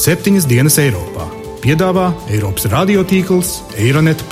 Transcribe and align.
septiņas 0.00 0.46
dienas 0.48 0.78
Eiropā. 0.80 1.26
Piedāvā 1.60 2.06
Eiropas 2.32 2.64
radiotīkls 2.72 3.50
Eironet. 3.76 4.22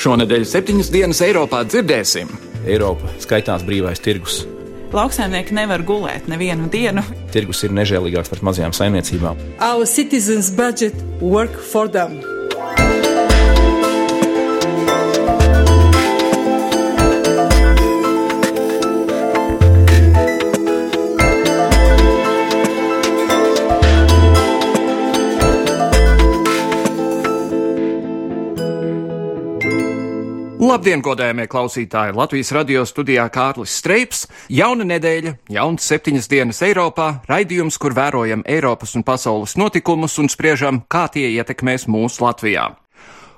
Šonadēļ 0.00 0.44
septiņas 0.48 0.90
dienas 0.92 1.22
Eiropā 1.24 1.62
dzirdēsim. 1.68 2.28
Eiropa 2.68 3.08
skaitās 3.22 3.64
brīvais 3.64 4.02
tirgus. 4.04 4.42
Lauksaimnieki 4.92 5.54
nevar 5.56 5.86
gulēt 5.86 6.28
nevienu 6.28 6.68
dienu. 6.68 7.04
Tirgus 7.32 7.62
ir 7.64 7.72
nežēlīgāks 7.78 8.32
pret 8.32 8.44
mazajām 8.44 8.76
saimniecībām. 8.76 9.40
Our 9.62 9.88
citizens' 9.88 10.52
budget 10.52 10.98
work 11.22 11.56
for 11.72 11.88
them. 11.88 12.20
Labdien, 30.70 31.00
godējamie 31.02 31.48
klausītāji! 31.50 32.12
Latvijas 32.14 32.52
radio 32.54 32.84
studijā 32.86 33.24
Kārlis 33.34 33.72
Streips. 33.80 34.20
Jauna 34.54 34.84
nedēļa, 34.86 35.32
jauns 35.50 35.88
septiņas 35.90 36.28
dienas 36.30 36.60
Eiropā, 36.62 37.08
raidījums, 37.26 37.74
kur 37.82 37.96
vērojam 37.96 38.44
Eiropas 38.46 38.94
un 38.94 39.02
pasaules 39.02 39.56
notikumus 39.58 40.14
un 40.22 40.30
spriežam, 40.30 40.78
kā 40.86 41.08
tie 41.10 41.26
ietekmēs 41.32 41.88
mūsu 41.90 42.22
Latvijā. 42.22 42.68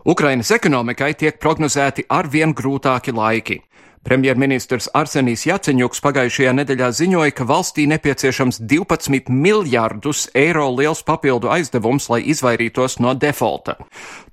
Ukrainas 0.05 0.52
ekonomikai 0.52 1.14
tiek 1.16 1.41
prognozēti 1.41 2.05
arvien 2.12 2.52
grūtāki 2.52 3.16
laiki. 3.16 3.62
Premjerministrs 4.03 4.89
Arsenijs 4.98 5.45
Jaceņuks 5.47 6.00
pagājušajā 6.03 6.53
nedēļā 6.58 6.89
ziņoja, 6.98 7.34
ka 7.39 7.45
valstī 7.47 7.84
nepieciešams 7.86 8.58
12 8.67 9.31
miljārdus 9.31 10.25
eiro 10.34 10.67
liels 10.75 11.05
papildu 11.06 11.53
aizdevums, 11.55 12.08
lai 12.11 12.19
izvairītos 12.34 12.98
no 12.98 13.14
defaulta. 13.14 13.77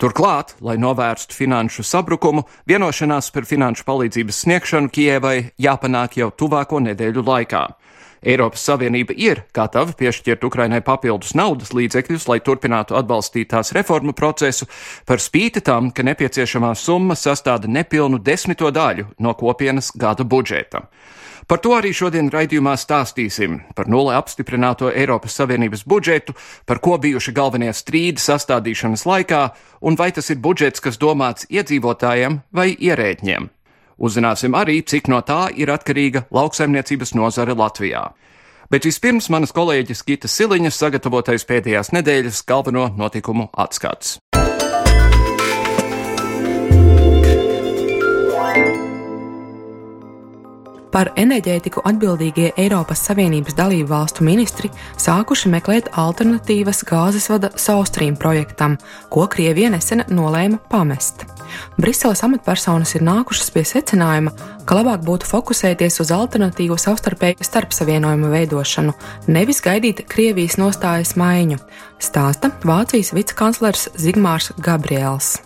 Turklāt, 0.02 0.56
lai 0.66 0.80
novērstu 0.82 1.38
finanšu 1.38 1.86
sabrukumu, 1.86 2.48
vienošanās 2.66 3.30
par 3.36 3.46
finanšu 3.46 3.86
palīdzības 3.86 4.42
sniegšanu 4.46 4.90
Kievai 4.90 5.38
jāpanāk 5.62 6.18
jau 6.18 6.32
tuvāko 6.34 6.82
nedēļu 6.90 7.26
laikā. 7.30 7.64
Eiropas 8.24 8.64
Savienība 8.68 9.16
ir 9.16 9.44
gatava 9.56 9.94
piešķirt 9.96 10.44
Ukrainai 10.48 10.82
papildus 10.86 11.36
naudas 11.38 11.72
līdzekļus, 11.76 12.28
lai 12.32 12.40
turpinātu 12.44 12.98
atbalstīt 13.00 13.52
tās 13.54 13.72
reformu 13.76 14.14
procesu, 14.14 14.68
par 15.06 15.24
spīti 15.24 15.64
tam, 15.66 15.92
ka 15.92 16.04
nepieciešamā 16.04 16.74
summa 16.76 17.16
sastāda 17.20 17.72
nepilnu 17.72 18.20
desmito 18.20 18.72
daļu 18.72 19.10
no 19.20 19.34
kopienas 19.40 19.94
gada 19.96 20.28
budžeta. 20.28 20.88
Par 21.50 21.58
to 21.58 21.72
arī 21.74 21.90
šodien 21.98 22.28
raidījumā 22.30 22.76
stāstīsim 22.78 23.56
par 23.74 23.88
nulle 23.90 24.14
apstiprināto 24.14 24.92
Eiropas 24.94 25.34
Savienības 25.40 25.82
budžetu, 25.82 26.36
par 26.70 26.78
ko 26.78 27.00
bijuši 27.02 27.34
galvenie 27.34 27.72
strīdi 27.74 28.22
sastādīšanas 28.22 29.08
laikā, 29.10 29.44
un 29.82 29.98
vai 29.98 30.12
tas 30.14 30.30
ir 30.30 30.38
budžets, 30.38 30.84
kas 30.84 31.02
domāts 31.02 31.50
iedzīvotājiem 31.50 32.44
vai 32.54 32.76
ierēģiem. 32.78 33.50
Uzzināsim 34.00 34.56
arī, 34.56 34.80
cik 34.80 35.10
no 35.12 35.20
tā 35.28 35.50
ir 35.60 35.72
atkarīga 35.74 36.24
lauksaimniecības 36.32 37.14
nozare 37.20 37.56
Latvijā. 37.60 38.06
Bet 38.72 38.86
vispirms 38.86 39.28
manas 39.34 39.52
kolēģis 39.52 40.06
Gita 40.08 40.30
Siliņas 40.30 40.78
sagatavotais 40.78 41.44
pēdējās 41.50 41.92
nedēļas 41.96 42.44
galveno 42.48 42.88
notikumu 42.96 43.50
atskats. 43.58 44.20
Par 50.90 51.12
enerģētiku 51.22 51.84
atbildīgie 51.86 52.48
Eiropas 52.58 53.04
Savienības 53.06 53.58
dalību 53.58 53.92
valstu 53.92 54.26
ministri 54.26 54.72
sākuši 54.98 55.52
meklēt 55.54 55.92
alternatīvas 56.02 56.82
gāzes 56.90 57.30
vada 57.30 57.52
South 57.56 57.92
Stream 57.92 58.18
projektam, 58.18 58.78
ko 59.14 59.28
Krievija 59.30 59.70
nesen 59.76 60.08
nolēma 60.10 60.58
pamest. 60.72 61.28
Briseles 61.80 62.24
amatpersonas 62.26 62.96
ir 62.98 63.06
nākušas 63.08 63.52
pie 63.56 63.66
secinājuma, 63.68 64.34
ka 64.70 64.78
labāk 64.78 65.04
būtu 65.08 65.30
fokusēties 65.30 66.00
uz 66.04 66.14
alternatīvu 66.14 66.78
savstarpēju 66.80 67.46
starpsavienojumu 67.46 68.32
veidošanu, 68.34 68.94
nevis 69.28 69.64
gaidīt 69.66 70.06
Krievijas 70.12 70.60
nostājas 70.62 71.16
maiņu, 71.20 71.58
stāsta 72.00 72.52
Vācijas 72.64 73.14
vicekanclers 73.16 73.90
Zigmārs 74.00 74.52
Gabriels. 74.62 75.40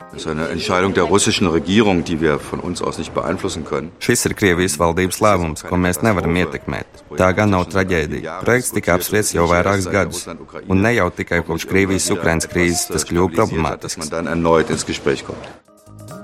Šis 4.04 4.28
ir 4.28 4.36
Krievijas 4.38 4.78
valdības 4.82 5.22
lēmums, 5.24 5.66
ko 5.66 5.80
mēs 5.82 6.04
nevaram 6.06 6.38
ietekmēt. 6.44 7.02
Tā 7.18 7.32
gan 7.38 7.54
nav 7.54 7.66
traģēdija. 7.74 8.40
Projekts 8.46 8.74
tika 8.76 8.98
apspriests 9.00 9.34
jau 9.38 9.48
vairākus 9.50 9.90
gadus, 9.94 10.24
un 10.68 10.86
ne 10.86 10.94
jau 11.00 11.10
tikai 11.14 11.42
kopš 11.48 11.68
Krievijas-Ukrainas 11.72 12.50
krīzes 12.52 12.88
tas 12.94 13.08
kļuva 13.10 13.34
problemātisks. 13.40 14.14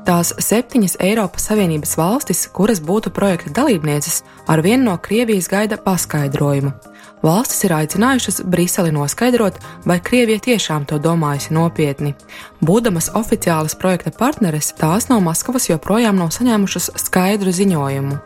Tās 0.09 0.31
septiņas 0.42 0.96
Eiropas 1.06 1.44
Savienības 1.46 1.92
valstis, 2.00 2.40
kuras 2.50 2.80
būtu 2.81 3.12
projekta 3.14 3.52
dalībnieces, 3.59 4.24
ar 4.50 4.64
vienu 4.66 4.88
no 4.88 4.96
Krievijas 4.97 5.46
gaida 5.52 5.78
paskaidrojumu. 5.84 6.72
Valstis 7.22 7.62
ir 7.68 7.75
aicinājušas 7.78 8.42
Briseli 8.50 8.90
noskaidrot, 8.96 9.62
vai 9.86 10.00
Krievija 10.02 10.42
tiešām 10.50 10.90
to 10.90 10.98
domājusi 10.98 11.53
nopietni. 11.53 12.16
Būdamas 12.58 13.12
oficiālas 13.22 13.78
projekta 13.78 14.09
partneres, 14.09 14.74
tās 14.81 15.12
no 15.14 15.22
Maskavas 15.22 15.69
joprojām 15.69 16.18
nav 16.18 16.34
saņēmušas 16.34 16.96
skaidru 17.06 17.53
ziņojumu. 17.53 18.18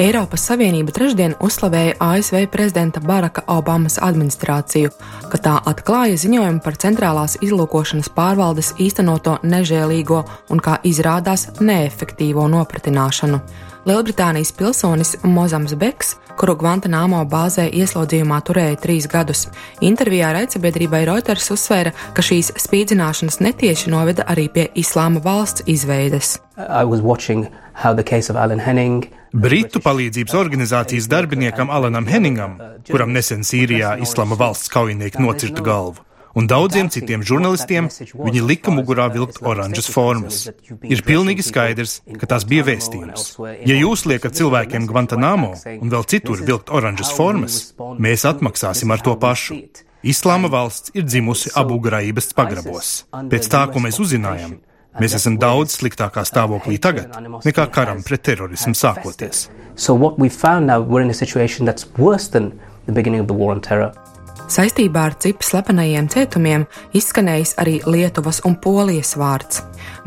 Eiropas 0.00 0.46
Savienība 0.48 0.94
trešdien 0.96 1.34
uzslavēja 1.44 1.98
ASV 2.00 2.46
prezidenta 2.48 3.02
Baraka 3.04 3.42
Obamas 3.52 3.98
administrāciju, 4.00 4.94
ka 5.28 5.40
tā 5.44 5.58
atklāja 5.68 6.16
ziņojumu 6.22 6.62
par 6.64 6.78
centrālās 6.80 7.34
izlūkošanas 7.44 8.08
pārvaldes 8.16 8.72
īstenoto 8.80 9.36
nežēlīgo 9.44 10.22
un, 10.24 10.62
kā 10.64 10.78
izrādās, 10.88 11.50
neefektīvo 11.60 12.48
nopratināšanu. 12.48 13.42
Lielbritānijas 13.88 14.52
pilsonis 14.52 15.14
Mozams 15.24 15.72
Beks, 15.74 16.10
kuru 16.36 16.52
Guantanamo 16.60 17.22
bāzē 17.24 17.64
ieslodzījumā 17.80 18.40
turēja 18.44 18.76
trīs 18.82 19.06
gadus, 19.08 19.46
intervijā 19.80 20.34
raidsabiedrībai 20.36 21.06
Reuters 21.08 21.48
uzsvēra, 21.54 21.94
ka 22.12 22.24
šīs 22.24 22.52
spīdzināšanas 22.60 23.40
netieši 23.40 23.92
noveda 23.92 24.26
arī 24.28 24.50
pie 24.52 24.66
Islāma 24.76 25.22
valsts 25.24 25.64
izveides. 25.64 26.34
Britu 29.32 29.80
palīdzības 29.80 30.36
organizācijas 30.36 31.08
darbiniekam 31.08 31.72
Alanam 31.72 32.04
Henningam, 32.10 32.58
kuram 32.90 33.16
nesen 33.16 33.46
Sīrijā 33.48 33.96
Islama 34.04 34.36
valsts 34.36 34.68
kaujinieki 34.74 35.22
nocirta 35.24 35.64
galvu, 35.64 36.04
un 36.36 36.46
daudziem 36.50 36.90
citiem 36.92 37.24
žurnālistiem 37.26 37.90
viņi 38.12 38.44
lika 38.46 38.74
mugurā 38.74 39.08
vilkt 39.12 39.40
oranžas 39.42 39.90
formas. 39.90 40.40
Ir 40.86 41.04
pilnīgi 41.06 41.44
skaidrs, 41.46 42.00
ka 42.20 42.30
tas 42.30 42.46
bija 42.48 42.66
vēstījums. 42.70 43.34
Ja 43.66 43.76
jūs 43.76 44.06
liekat 44.10 44.38
cilvēkiem 44.38 44.88
Guantanamo 44.90 45.52
un 45.76 45.92
vēl 45.92 46.08
citur 46.10 46.42
vilkt 46.46 46.72
oranžas 46.72 47.12
formas, 47.16 47.60
mēs 47.98 48.26
atmaksāsim 48.28 48.92
ar 48.94 49.04
to 49.04 49.16
pašu. 49.20 49.60
Islāma 50.00 50.48
valsts 50.48 50.94
ir 50.96 51.04
dzimusi 51.04 51.52
Abu 51.60 51.76
Graibas 51.82 52.32
pagrabos. 52.32 53.04
Pēc 53.12 53.48
tā, 53.52 53.66
ko 53.68 53.82
mēs 53.84 54.00
uzzinājām, 54.00 54.56
Mēs 54.98 55.14
esam 55.14 55.36
daudz 55.38 55.76
sliktākā 55.78 56.24
stāvoklī 56.26 56.80
tagad 56.82 57.14
nekā 57.46 57.66
karam 57.70 58.00
pret 58.02 58.24
terorismu 58.26 58.74
sākoties. 58.74 59.46
So 59.78 59.94
Saistībā 64.50 65.04
ar 65.06 65.14
cipu 65.22 65.46
slepenajiem 65.46 66.08
cietumiem 66.10 66.64
izskanējis 66.98 67.52
arī 67.62 67.76
Lietuvas 67.86 68.40
un 68.48 68.56
Polijas 68.58 69.12
vārds. 69.14 69.60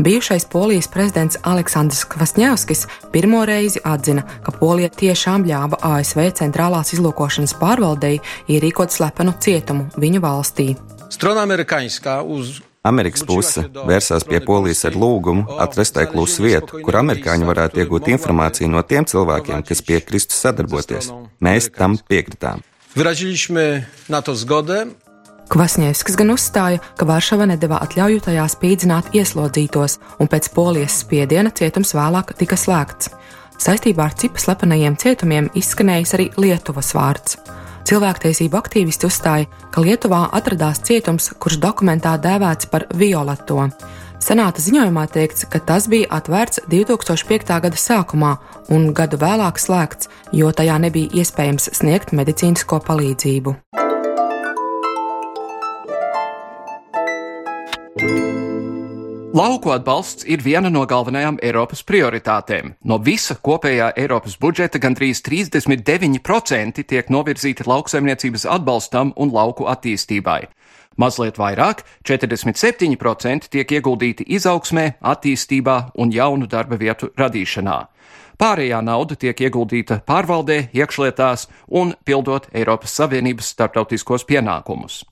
Bijušais 0.04 0.44
Polijas 0.52 0.90
prezidents 0.92 1.38
Aleksandrs 1.48 2.02
Kvasņevskis 2.12 2.84
pirmo 3.14 3.46
reizi 3.48 3.80
atzina, 3.88 4.26
ka 4.44 4.52
Polija 4.58 4.90
tiešām 4.92 5.46
ļāva 5.48 5.80
ASV 5.88 6.26
centrālās 6.42 6.92
izlūkošanas 6.98 7.56
pārvaldei 7.62 8.18
ierīkot 8.52 8.92
slepenu 8.92 9.32
cietumu 9.40 9.88
viņu 9.96 10.20
valstī. 10.28 10.68
Strona 11.08 11.48
amerikāņskā 11.48 12.20
uz 12.28 12.60
Amerikas 12.84 13.24
puse 13.24 13.64
vērsās 13.72 14.28
pie 14.28 14.44
Polijas 14.44 14.84
ar 14.90 15.00
lūgumu 15.00 15.56
atrast 15.64 15.96
tai 15.96 16.04
klusu 16.12 16.44
vietu, 16.50 16.84
kur 16.84 17.00
amerikāņi 17.00 17.48
varētu 17.48 17.80
iegūt 17.80 18.12
informāciju 18.18 18.76
no 18.76 18.84
tiem 18.84 19.08
cilvēkiem, 19.08 19.64
kas 19.64 19.86
piekristu 19.88 20.36
sadarboties. 20.36 21.14
Mēs 21.40 21.72
tam 21.72 21.96
piekritām. 22.12 22.60
Kvasņevskis 25.50 26.14
gan 26.14 26.30
uzstāja, 26.30 26.78
ka 26.94 27.08
Varšava 27.10 27.48
nedeva 27.50 27.80
atļauju 27.82 28.22
tajā 28.28 28.44
spīdzināt 28.54 29.16
ieslodzītos, 29.18 29.96
un 30.22 30.30
pēc 30.30 30.52
polijas 30.54 31.00
spiediena 31.02 31.50
cietums 31.58 31.96
vēlāk 31.98 32.36
tika 32.38 32.54
slēgts. 32.54 33.10
Saistībā 33.66 34.06
ar 34.06 34.14
cipa 34.22 34.44
slepenajiem 34.44 35.00
cietumiem 35.02 35.50
izskanējis 35.58 36.14
arī 36.20 36.30
Lietuvas 36.38 36.94
vārds. 36.94 37.40
Cilvēktiesību 37.90 38.62
aktīvisti 38.62 39.10
uzstāja, 39.10 39.50
ka 39.74 39.82
Lietuvā 39.82 40.28
atradās 40.38 40.86
cietums, 40.86 41.32
kurš 41.34 41.58
dokumentā 41.66 42.14
dēvēts 42.22 42.70
par 42.70 42.86
violeto. 42.94 43.72
Senāta 44.24 44.62
ziņojumā 44.64 45.02
teikts, 45.12 45.44
ka 45.52 45.60
tas 45.60 45.90
bija 45.92 46.08
atvērts 46.16 46.62
2005. 46.72 47.50
gada 47.66 47.80
sākumā 47.80 48.30
un 48.72 48.94
gadu 48.96 49.20
vēlāk 49.20 49.60
slēgts, 49.60 50.08
jo 50.32 50.52
tajā 50.56 50.78
nebija 50.80 51.12
iespējams 51.20 51.68
sniegt 51.76 52.16
medicīnisko 52.16 52.80
palīdzību. 52.88 53.58
Lauku 59.34 59.74
atbalsts 59.74 60.24
ir 60.30 60.44
viena 60.46 60.70
no 60.70 60.86
galvenajām 60.88 61.42
Eiropas 61.44 61.84
prioritātēm. 61.84 62.76
No 62.86 63.00
visa 63.02 63.34
kopējā 63.36 63.88
Eiropas 63.98 64.38
budžeta 64.40 64.80
gandrīz 64.80 65.20
39% 65.26 66.84
tiek 66.86 67.10
novirzīti 67.12 67.66
lauksaimniecības 67.68 68.46
atbalstam 68.56 69.12
un 69.18 69.34
lauku 69.34 69.66
attīstībai. 69.68 70.46
Mazliet 70.98 71.40
vairāk, 71.42 71.82
47% 72.06 73.50
tiek 73.50 73.72
ieguldīti 73.78 74.28
izaugsmē, 74.38 75.00
attīstībā 75.02 75.78
un 75.98 76.14
jaunu 76.14 76.48
darba 76.48 76.78
vietu 76.78 77.10
radīšanā. 77.18 77.80
Pārējā 78.38 78.82
nauda 78.84 79.16
tiek 79.16 79.40
ieguldīta 79.46 80.02
pārvaldē, 80.08 80.68
iekšlietās 80.74 81.48
un 81.70 81.94
pildot 82.06 82.50
Eiropas 82.54 82.94
Savienības 82.98 83.54
starptautiskos 83.54 84.26
pienākumus. 84.30 85.04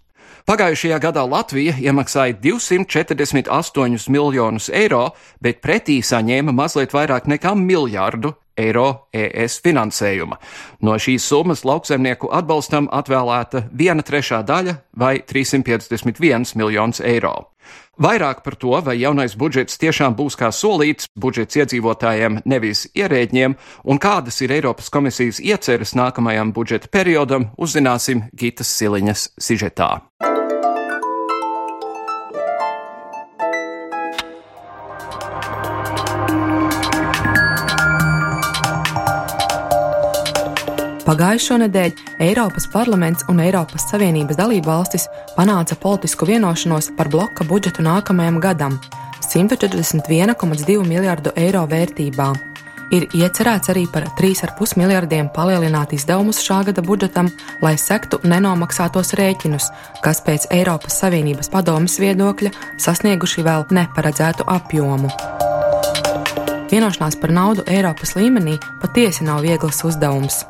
Pagājušajā 0.50 0.98
gadā 1.04 1.22
Latvija 1.30 1.76
iemaksāja 1.78 2.34
248 2.42 4.10
miljonus 4.10 4.72
eiro, 4.74 5.12
bet 5.42 5.62
pretī 5.62 6.00
saņēma 6.02 6.54
mazliet 6.56 6.96
vairāk 6.98 7.30
nekā 7.30 7.54
miljardu 7.58 8.34
eiro 8.58 9.08
ES 9.14 9.60
finansējuma. 9.66 10.40
No 10.82 10.98
šīs 10.98 11.28
summas 11.28 11.66
lauksaimnieku 11.68 12.32
atbalstam 12.32 12.90
atvēlēta 12.92 13.68
viena 13.72 14.04
trešā 14.04 14.42
daļa 14.48 14.78
vai 14.98 15.20
351 15.28 16.56
miljonus 16.56 17.02
eiro. 17.04 17.52
Vairāk 18.02 18.40
par 18.42 18.56
to, 18.56 18.72
vai 18.82 18.96
jaunais 18.98 19.36
budžets 19.38 19.78
tiešām 19.78 20.16
būs 20.18 20.38
kā 20.40 20.50
solīts 20.56 21.10
budžets 21.20 21.60
iedzīvotājiem, 21.60 22.40
nevis 22.50 22.88
ierēģiem, 22.98 23.58
un 23.84 24.02
kādas 24.02 24.42
ir 24.42 24.56
Eiropas 24.58 24.90
komisijas 24.90 25.44
ieceres 25.44 25.94
nākamajam 26.00 26.56
budžeta 26.56 26.90
periodam, 26.90 27.52
uzzināsim 27.62 28.26
Gitas 28.34 28.74
Siliņas 28.80 29.34
sižetā. 29.38 29.98
Pagājušo 41.12 41.58
nedēļu 41.60 42.06
Eiropas 42.24 42.70
parlaments 42.72 43.26
un 43.28 43.42
Eiropas 43.44 43.84
Savienības 43.90 44.38
dalība 44.40 44.70
valstis 44.70 45.10
panāca 45.36 45.76
politisku 45.76 46.24
vienošanos 46.30 46.88
par 46.96 47.10
bloka 47.12 47.44
budžetu 47.44 47.84
nākamajam 47.84 48.38
gadam- 48.40 48.78
141,2 49.28 50.86
miljardu 50.88 51.34
eiro 51.36 51.66
vērtībā. 51.68 52.30
Ir 52.96 53.08
iecerēts 53.12 53.74
arī 53.74 53.92
par 53.92 54.08
3,5 54.16 54.78
miljardiem 54.78 55.28
palielināt 55.36 55.92
izdevumus 55.92 56.40
šā 56.40 56.64
gada 56.66 56.82
budžetam, 56.82 57.30
lai 57.62 57.76
sektu 57.76 58.22
nenomaksātos 58.24 59.12
rēķinus, 59.20 59.68
kas 60.02 60.22
pēc 60.22 60.48
Eiropas 60.50 61.02
Savienības 61.02 61.52
padomes 61.52 62.00
viedokļa 62.00 62.52
sasnieguši 62.78 63.44
vēl 63.44 63.68
neparedzētu 63.68 64.48
apjomu. 64.48 65.12
Vienošanās 66.72 67.20
par 67.20 67.32
naudu 67.32 67.64
Eiropas 67.68 68.14
līmenī 68.16 68.56
patiesi 68.80 69.24
nav 69.24 69.42
viegls 69.42 69.84
uzdevums. 69.84 70.46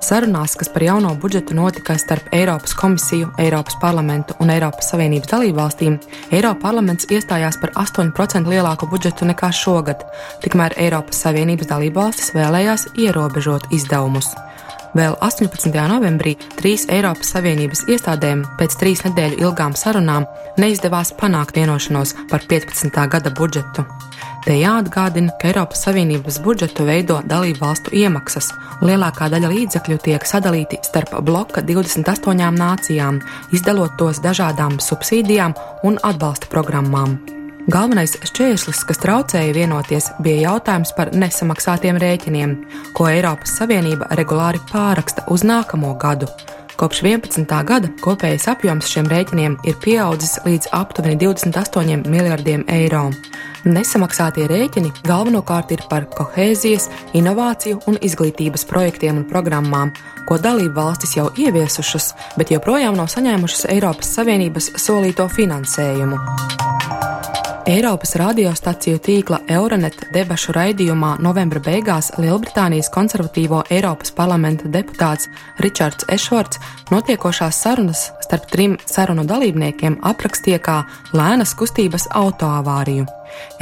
Sarunās, 0.00 0.54
kas 0.58 0.68
par 0.68 0.84
jauno 0.84 1.14
budžetu 1.16 1.54
notika 1.56 1.96
starp 1.98 2.28
Eiropas 2.36 2.74
komisiju, 2.76 3.30
Eiropas 3.40 3.78
parlamentu 3.80 4.36
un 4.40 4.50
Eiropas 4.52 4.90
Savienības 4.92 5.30
dalībvalstīm, 5.32 5.96
Eiropas 6.30 6.62
parlaments 6.62 7.08
iestājās 7.10 7.56
par 7.62 7.72
8% 7.80 8.50
lielāku 8.50 8.88
budžetu 8.92 9.26
nekā 9.26 9.50
šogad, 9.56 10.04
tikmēr 10.44 10.76
Eiropas 10.76 11.22
Savienības 11.24 11.72
dalībvalstis 11.72 12.34
vēlējās 12.36 12.90
ierobežot 13.06 13.70
izdevumus. 13.72 14.34
Vēl 14.96 15.16
18. 15.20 15.72
novembrī 15.90 16.36
trīs 16.56 16.86
Eiropas 16.92 17.34
Savienības 17.34 17.86
iestādēm 17.92 18.44
pēc 18.60 18.76
trīs 18.80 19.02
nedēļu 19.04 19.42
ilgām 19.44 19.74
sarunām 19.76 20.28
neizdevās 20.60 21.12
panākt 21.18 21.56
vienošanos 21.56 22.14
par 22.30 22.44
15. 22.48 23.08
gada 23.12 23.32
budžetu. 23.32 23.84
Te 24.46 24.54
jāatgādina, 24.54 25.32
ka 25.40 25.48
Eiropas 25.50 25.80
Savienības 25.82 26.36
budžetu 26.44 26.84
veido 26.86 27.16
dalību 27.26 27.58
valstu 27.64 27.90
iemaksas, 27.98 28.52
lielākā 28.78 29.26
daļa 29.32 29.48
līdzekļu 29.50 29.96
tiek 30.04 30.22
sadalīti 30.22 30.78
starp 30.86 31.16
bloka 31.26 31.64
28 31.66 32.52
nācijām, 32.54 33.18
izdalot 33.50 33.96
tos 33.98 34.20
dažādām 34.22 34.76
subsīdijām 34.78 35.56
un 35.90 35.98
atbalsta 36.06 36.46
programmām. 36.52 37.16
Galvenais 37.66 38.14
šķērslis, 38.22 38.84
kas 38.86 39.02
traucēja 39.02 39.56
vienoties, 39.56 40.12
bija 40.22 40.52
jautājums 40.52 40.94
par 40.94 41.10
nesamaksātiem 41.10 41.98
rēķiniem, 41.98 42.54
ko 42.94 43.08
Eiropas 43.10 43.56
Savienība 43.58 44.12
regulāri 44.14 44.62
pāraksta 44.70 45.26
uz 45.26 45.42
nākamo 45.42 45.90
gadu. 45.98 46.30
Kopš 46.78 47.02
11. 47.02 47.50
gada 47.66 47.90
kopējais 48.04 48.46
apjoms 48.52 48.86
šiem 48.92 49.10
rēķiniem 49.10 49.58
ir 49.66 49.78
pieaudzis 49.82 50.38
līdz 50.46 50.70
aptuveni 50.76 51.18
28 51.24 52.06
miljardiem 52.06 52.62
eiro. 52.70 53.08
Nesamaksātie 53.66 54.44
rēķini 54.46 54.92
galvenokārt 55.08 55.72
ir 55.74 55.80
par 55.90 56.04
kohēzijas, 56.14 56.84
inovāciju 57.18 57.80
un 57.90 57.98
izglītības 57.98 58.62
projektiem 58.70 59.18
un 59.18 59.24
programmām, 59.26 59.90
ko 60.28 60.38
dalību 60.38 60.76
valstis 60.76 61.16
jau 61.18 61.26
ieviesušas, 61.34 62.12
bet 62.38 62.54
joprojām 62.54 62.94
nav 62.94 63.10
saņēmušas 63.10 63.66
Eiropas 63.74 64.14
Savienības 64.14 64.70
solīto 64.78 65.26
finansējumu. 65.34 66.22
Eiropas 67.66 68.12
radiostaciju 68.14 69.00
tīkla 69.02 69.40
Euronet 69.50 70.04
debašu 70.14 70.52
raidījumā 70.54 71.16
novembra 71.18 71.58
beigās 71.58 72.12
Lielbritānijas 72.22 72.92
konservatīvo 72.94 73.64
Eiropas 73.74 74.14
parlamenta 74.14 74.70
deputāts 74.70 75.26
Ričards 75.58 76.06
Ešvorts 76.14 76.62
notiekošās 76.94 77.58
sarunas 77.66 78.04
starp 78.22 78.46
trim 78.54 78.78
sarunu 78.86 79.26
dalībniekiem 79.26 79.98
aprakstīja 80.06 80.62
kā 80.62 80.76
lēnas 81.10 81.58
kustības 81.58 82.06
autoavāriju. 82.14 83.08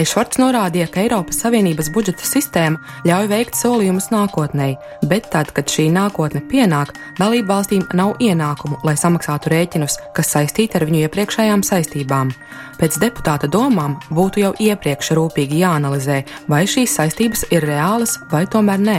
Ešvarts 0.01 0.41
norādīja, 0.41 0.89
ka 0.91 1.03
Eiropas 1.05 1.39
Savienības 1.45 1.91
budžeta 1.95 2.27
sistēma 2.27 2.81
ļauj 3.07 3.29
veikt 3.31 3.59
solījumus 3.59 4.11
nākotnē, 4.13 4.69
bet 5.11 5.29
tad, 5.33 5.53
kad 5.57 5.71
šī 5.71 5.89
nākotne 5.95 6.43
pienāk, 6.51 6.95
dalību 7.21 7.51
valstīm 7.51 7.85
nav 7.95 8.17
ienākumu, 8.23 8.81
lai 8.87 8.97
samaksātu 8.99 9.53
rēķinus, 9.55 9.99
kas 10.17 10.33
saistīti 10.35 10.79
ar 10.79 10.87
viņu 10.89 11.05
iepriekšējām 11.07 11.63
saistībām. 11.67 12.33
Pēc 12.81 12.99
deputāta 13.03 13.51
domām 13.51 13.99
būtu 14.11 14.43
jau 14.43 14.55
iepriekš 14.59 15.15
rūpīgi 15.19 15.63
jāanalizē, 15.63 16.23
vai 16.51 16.65
šīs 16.67 16.99
saistības 16.99 17.47
ir 17.55 17.67
reālas 17.71 18.19
vai 18.33 18.47
tomēr 18.51 18.83
nē. 18.83 18.99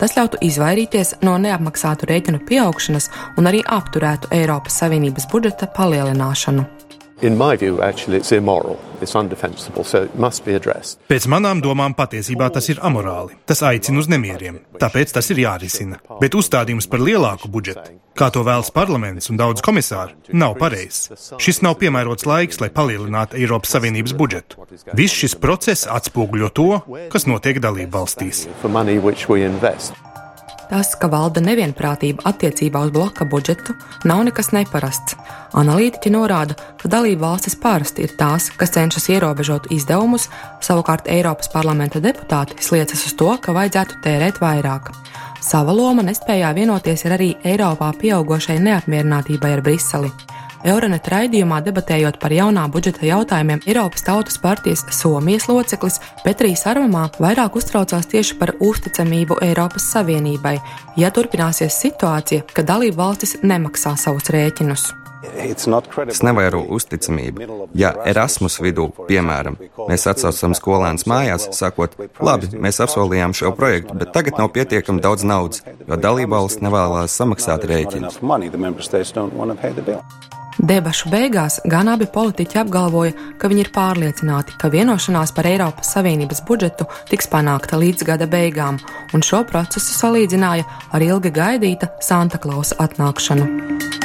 Tas 0.00 0.14
ļautu 0.16 0.38
izvairīties 0.46 1.18
no 1.26 1.34
neapmaksātu 1.42 2.08
rēķinu 2.08 2.40
pieaugšanas 2.48 3.10
un 3.36 3.50
arī 3.50 3.60
apturētu 3.66 4.32
Eiropas 4.32 4.80
Savienības 4.80 5.28
budžeta 5.32 5.68
palielināšanu. 5.76 6.79
View, 7.22 7.82
actually, 7.82 8.16
it's 8.16 8.32
it's 9.00 9.10
so 9.10 9.20
it 10.02 10.64
Pēc 11.08 11.26
manām 11.28 11.60
domām 11.60 11.94
patiesībā 11.96 12.50
tas 12.52 12.68
ir 12.68 12.80
amorāli. 12.80 13.36
Tas 13.46 13.62
aicina 13.62 14.00
uz 14.00 14.08
nemieriem, 14.08 14.60
tāpēc 14.80 15.12
tas 15.12 15.30
ir 15.30 15.42
jārisina. 15.44 16.00
Bet 16.20 16.34
uzstādījums 16.34 16.88
par 16.88 17.00
lielāku 17.04 17.48
budžetu, 17.52 17.96
kā 18.16 18.30
to 18.32 18.44
vēlas 18.46 18.72
parlaments 18.72 19.30
un 19.30 19.40
daudz 19.40 19.60
komisāru, 19.64 20.16
nav 20.32 20.56
pareizs. 20.60 21.10
Šis 21.38 21.62
nav 21.62 21.76
piemērots 21.80 22.28
laiks, 22.28 22.60
lai 22.60 22.70
palielinātu 22.72 23.40
Eiropas 23.40 23.76
Savienības 23.76 24.16
budžetu. 24.16 24.68
Viss 24.96 25.20
šis 25.22 25.36
process 25.40 25.88
atspoguļo 25.88 26.52
to, 26.56 26.70
kas 27.12 27.28
notiek 27.28 27.60
dalību 27.60 27.92
valstīs. 28.00 28.46
Tas, 30.70 30.92
ka 30.94 31.08
valda 31.10 31.42
nevienprātība 31.42 32.22
attiecībā 32.30 32.84
uz 32.86 32.92
bloka 32.94 33.24
budžetu, 33.26 33.74
nav 34.06 34.22
nekas 34.28 34.52
neparasts. 34.54 35.16
Analītiķi 35.58 36.12
norāda, 36.14 36.54
ka 36.78 36.90
dalību 36.92 37.24
valstis 37.24 37.58
parasti 37.58 38.06
ir 38.06 38.14
tās, 38.20 38.52
kas 38.54 38.76
cenšas 38.76 39.08
ierobežot 39.10 39.66
izdevumus, 39.74 40.28
savukārt 40.62 41.10
Eiropas 41.10 41.50
parlamenta 41.50 41.98
deputāti 41.98 42.62
sliecas 42.62 43.02
uz 43.08 43.18
to, 43.18 43.32
ka 43.42 43.56
vajadzētu 43.56 43.98
tērēt 44.06 44.38
vairāk. 44.38 44.92
Sava 45.42 45.74
loma 45.74 46.06
nespējā 46.06 46.54
vienoties 46.54 47.02
ir 47.08 47.16
arī 47.18 47.30
Eiropā 47.42 47.90
pieaugušai 47.98 48.60
neapmierinātībai 48.62 49.56
ar 49.56 49.66
Briseli. 49.66 50.14
Euronet 50.60 51.06
raidījumā 51.08 51.62
debatējot 51.64 52.18
par 52.20 52.34
jaunā 52.36 52.66
budžeta 52.68 53.06
jautājumiem, 53.08 53.62
Eiropas 53.64 54.04
Tautas 54.04 54.36
partijas 54.42 54.82
Somijas 54.92 55.48
loceklis 55.48 56.00
Petrijs 56.20 56.66
Arvamā 56.68 57.06
vairāk 57.16 57.56
uztraucās 57.56 58.08
tieši 58.10 58.36
par 58.36 58.52
uzticamību 58.60 59.40
Eiropas 59.46 59.88
Savienībai, 59.94 60.58
ja 61.00 61.08
turpināsies 61.16 61.80
situācija, 61.80 62.44
ka 62.52 62.64
dalību 62.66 62.98
valstis 62.98 63.38
nemaksā 63.40 63.96
savus 63.96 64.28
rēķinus. 64.34 64.90
Tas 65.20 66.22
nevairo 66.24 66.60
uzticamību. 66.76 67.68
Ja 67.76 67.92
Erasmus 68.08 68.56
vidū, 68.60 68.88
piemēram, 69.08 69.56
mēs 69.88 70.06
atsaucam 70.12 70.56
skolēnus 70.56 71.06
mājās, 71.08 71.46
sakot, 71.56 71.96
labi, 72.20 72.50
mēs 72.56 72.80
apsolījām 72.84 73.36
šo 73.36 73.52
projektu, 73.56 73.96
bet 74.00 74.12
tagad 74.16 74.40
nav 74.40 74.52
pietiekami 74.56 75.04
daudz 75.04 75.24
naudas, 75.28 75.64
jo 75.86 76.00
dalībvalsts 76.08 76.64
nevēlas 76.64 77.16
samaksāt 77.20 77.68
rēķinu. 77.68 78.12
Debašu 80.58 81.10
beigās 81.12 81.60
gan 81.70 81.88
abi 81.92 82.08
politiķi 82.10 82.60
apgalvoja, 82.64 83.14
ka 83.38 83.50
viņi 83.50 83.64
ir 83.64 83.70
pārliecināti, 83.74 84.56
ka 84.60 84.72
vienošanās 84.72 85.32
par 85.36 85.48
Eiropas 85.50 85.94
Savienības 85.94 86.42
budžetu 86.48 86.88
tiks 87.10 87.30
panākta 87.30 87.78
līdz 87.80 88.06
gada 88.08 88.28
beigām, 88.30 88.80
un 89.14 89.24
šo 89.24 89.44
procesu 89.48 89.94
salīdzināja 89.96 90.66
ar 90.90 91.06
ilgi 91.06 91.32
gaidīta 91.38 91.94
Santa 92.02 92.42
Klausa 92.42 92.80
atnākšanu. 92.82 93.99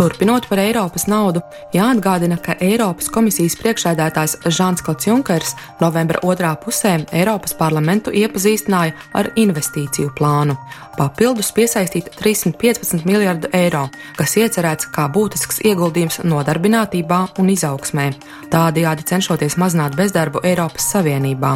Turpinot 0.00 0.46
par 0.48 0.56
Eiropas 0.62 1.02
naudu, 1.12 1.42
jāatgādina, 1.76 2.38
ka 2.40 2.54
Eiropas 2.64 3.10
komisijas 3.12 3.58
priekšsēdētājs 3.60 4.38
Žants 4.48 4.80
Klots 4.86 5.04
Junkers 5.10 5.50
novembra 5.82 6.22
otrā 6.24 6.54
pusē 6.56 6.94
Eiropas 7.12 7.52
parlamentu 7.58 8.08
iepazīstināja 8.08 8.94
ar 9.20 9.28
investīciju 9.36 10.14
plānu. 10.16 10.56
Papildus 10.96 11.52
piesaistīt 11.56 12.08
315 12.16 13.04
miljardu 13.08 13.48
eiro, 13.56 13.86
kas 14.16 14.38
iecerēts 14.40 14.88
kā 14.92 15.04
būtisks 15.12 15.60
ieguldījums 15.68 16.22
nodarbinātībā 16.28 17.20
un 17.40 17.52
izaugsmē, 17.52 18.10
tādējādi 18.52 19.06
cenšoties 19.12 19.56
mazināt 19.60 19.96
bezdarbu 20.00 20.42
Eiropas 20.48 20.88
Savienībā. 20.94 21.54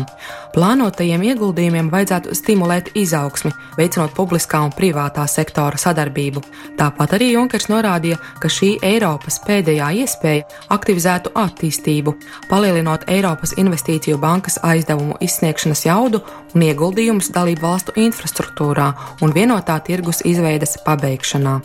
Plānotajiem 0.54 1.24
ieguldījumiem 1.32 1.90
vajadzētu 1.92 2.36
stimulēt 2.36 2.92
izaugsmi, 2.96 3.52
veicinot 3.76 4.14
publiskā 4.16 4.62
un 4.64 4.72
privātā 4.72 5.26
sektora 5.28 5.80
sadarbību. 5.80 6.44
Tāpat 6.78 7.18
arī 7.18 7.32
Junkers 7.34 7.68
norādīja, 7.72 8.20
ka 8.40 8.50
šī 8.50 8.74
Eiropas 8.84 9.40
pēdējā 9.46 9.90
iespēja 10.02 10.44
aktivizētu 10.74 11.32
attīstību, 11.38 12.14
palielinot 12.50 13.06
Eiropas 13.10 13.54
Investīciju 13.60 14.18
bankas 14.22 14.58
aizdevumu 14.62 15.18
izsniegšanas 15.24 15.86
jaudu 15.86 16.22
un 16.54 16.66
ieguldījumus 16.66 17.32
dalību 17.34 17.64
valstu 17.64 17.96
infrastruktūrā 18.00 18.90
un 19.22 19.34
vienotā 19.34 19.78
tirgus 19.86 20.22
izveides 20.24 20.78
pabeigšanā. 20.86 21.58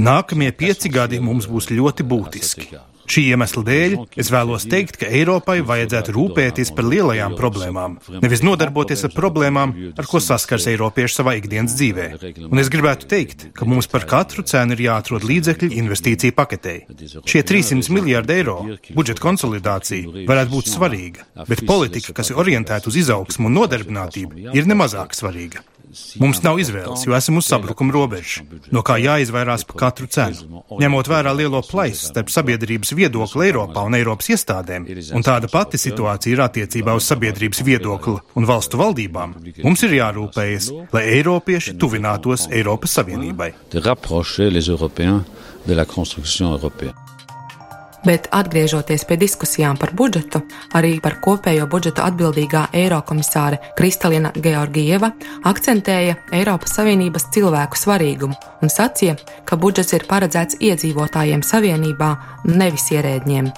Nākamie 0.00 0.52
pieci 0.56 0.88
gadi 0.88 1.20
mums 1.20 1.48
būs 1.50 1.68
ļoti 1.70 2.06
būtiski. 2.08 2.70
Šī 3.06 3.22
iemesla 3.32 3.62
dēļ 3.66 3.94
es 4.18 4.30
vēlos 4.32 4.66
teikt, 4.70 4.98
ka 5.00 5.08
Eiropai 5.10 5.60
vajadzētu 5.66 6.14
rūpēties 6.16 6.72
par 6.76 6.88
lielajām 6.90 7.36
problēmām, 7.38 7.98
nevis 8.22 8.42
nodarboties 8.46 9.06
ar 9.06 9.14
problēmām, 9.14 9.74
ar 9.96 10.08
ko 10.10 10.20
saskars 10.22 10.66
Eiropieši 10.72 11.20
savā 11.20 11.36
ikdienas 11.40 11.76
dzīvē. 11.78 12.08
Un 12.48 12.62
es 12.62 12.70
gribētu 12.72 13.08
teikt, 13.10 13.48
ka 13.56 13.68
mums 13.68 13.90
par 13.92 14.08
katru 14.10 14.44
cenu 14.46 14.76
ir 14.76 14.84
jāatrod 14.88 15.26
līdzekļi 15.28 15.70
investīciju 15.82 16.36
paketei. 16.36 16.82
Šie 17.28 17.44
300 17.46 17.94
miljārdi 17.94 18.38
eiro 18.40 18.58
budžeta 18.96 19.22
konsolidācija 19.22 20.26
varētu 20.26 20.54
būt 20.56 20.72
svarīga, 20.72 21.26
bet 21.46 21.66
politika, 21.68 22.16
kas 22.16 22.32
ir 22.32 22.42
orientēta 22.42 22.90
uz 22.90 22.98
izaugsmu 23.04 23.50
un 23.50 23.60
nodarbinātību, 23.62 24.50
ir 24.56 24.70
nemazāk 24.70 25.14
svarīga. 25.16 25.62
Mums 26.20 26.40
nav 26.44 26.58
izvēles, 26.60 27.04
jo 27.06 27.14
esam 27.16 27.38
uz 27.40 27.46
sabrukuma 27.48 27.94
robežas, 27.94 28.42
no 28.74 28.82
kā 28.86 28.96
jāizvairās 29.00 29.64
pa 29.68 29.78
katru 29.86 30.08
cenu. 30.12 30.62
Ņemot 30.82 31.10
vērā 31.10 31.32
lielo 31.36 31.62
plaisu 31.64 32.10
starp 32.10 32.32
sabiedrības 32.32 32.92
viedokli 32.96 33.48
Eiropā 33.48 33.84
un 33.86 33.96
Eiropas 33.98 34.30
iestādēm, 34.34 34.88
un 35.16 35.26
tāda 35.26 35.50
pati 35.52 35.80
situācija 35.80 36.36
ir 36.36 36.44
attiecībā 36.44 36.96
uz 36.96 37.08
sabiedrības 37.08 37.62
viedokli 37.66 38.18
un 38.36 38.48
valstu 38.48 38.80
valdībām, 38.80 39.36
mums 39.64 39.86
ir 39.88 39.98
jārūpējas, 40.00 40.70
lai 40.92 41.04
Eiropieši 41.16 41.76
tuvinātos 41.80 42.48
Eiropas 42.52 42.98
Savienībai. 43.00 43.52
Bet 48.06 48.28
atgriežoties 48.30 49.02
pie 49.08 49.16
diskusijām 49.18 49.78
par 49.80 49.90
budžetu, 49.98 50.44
arī 50.78 51.00
par 51.02 51.16
kopējo 51.24 51.66
budžetu 51.70 52.04
atbildīgā 52.04 52.68
Eirokomisāre 52.76 53.58
Kristalina 53.78 54.30
Georgieva 54.30 55.10
akcentēja 55.50 56.14
Eiropas 56.36 56.76
Savienības 56.78 57.26
cilvēku 57.34 57.80
svarīgumu 57.80 58.36
un 58.62 58.70
sacīja, 58.70 59.16
ka 59.44 59.58
budžets 59.58 59.96
ir 59.98 60.06
paredzēts 60.06 60.60
iedzīvotājiem 60.62 61.42
Savienībā, 61.42 62.10
nevis 62.46 62.92
ierēdņiem. 62.94 63.50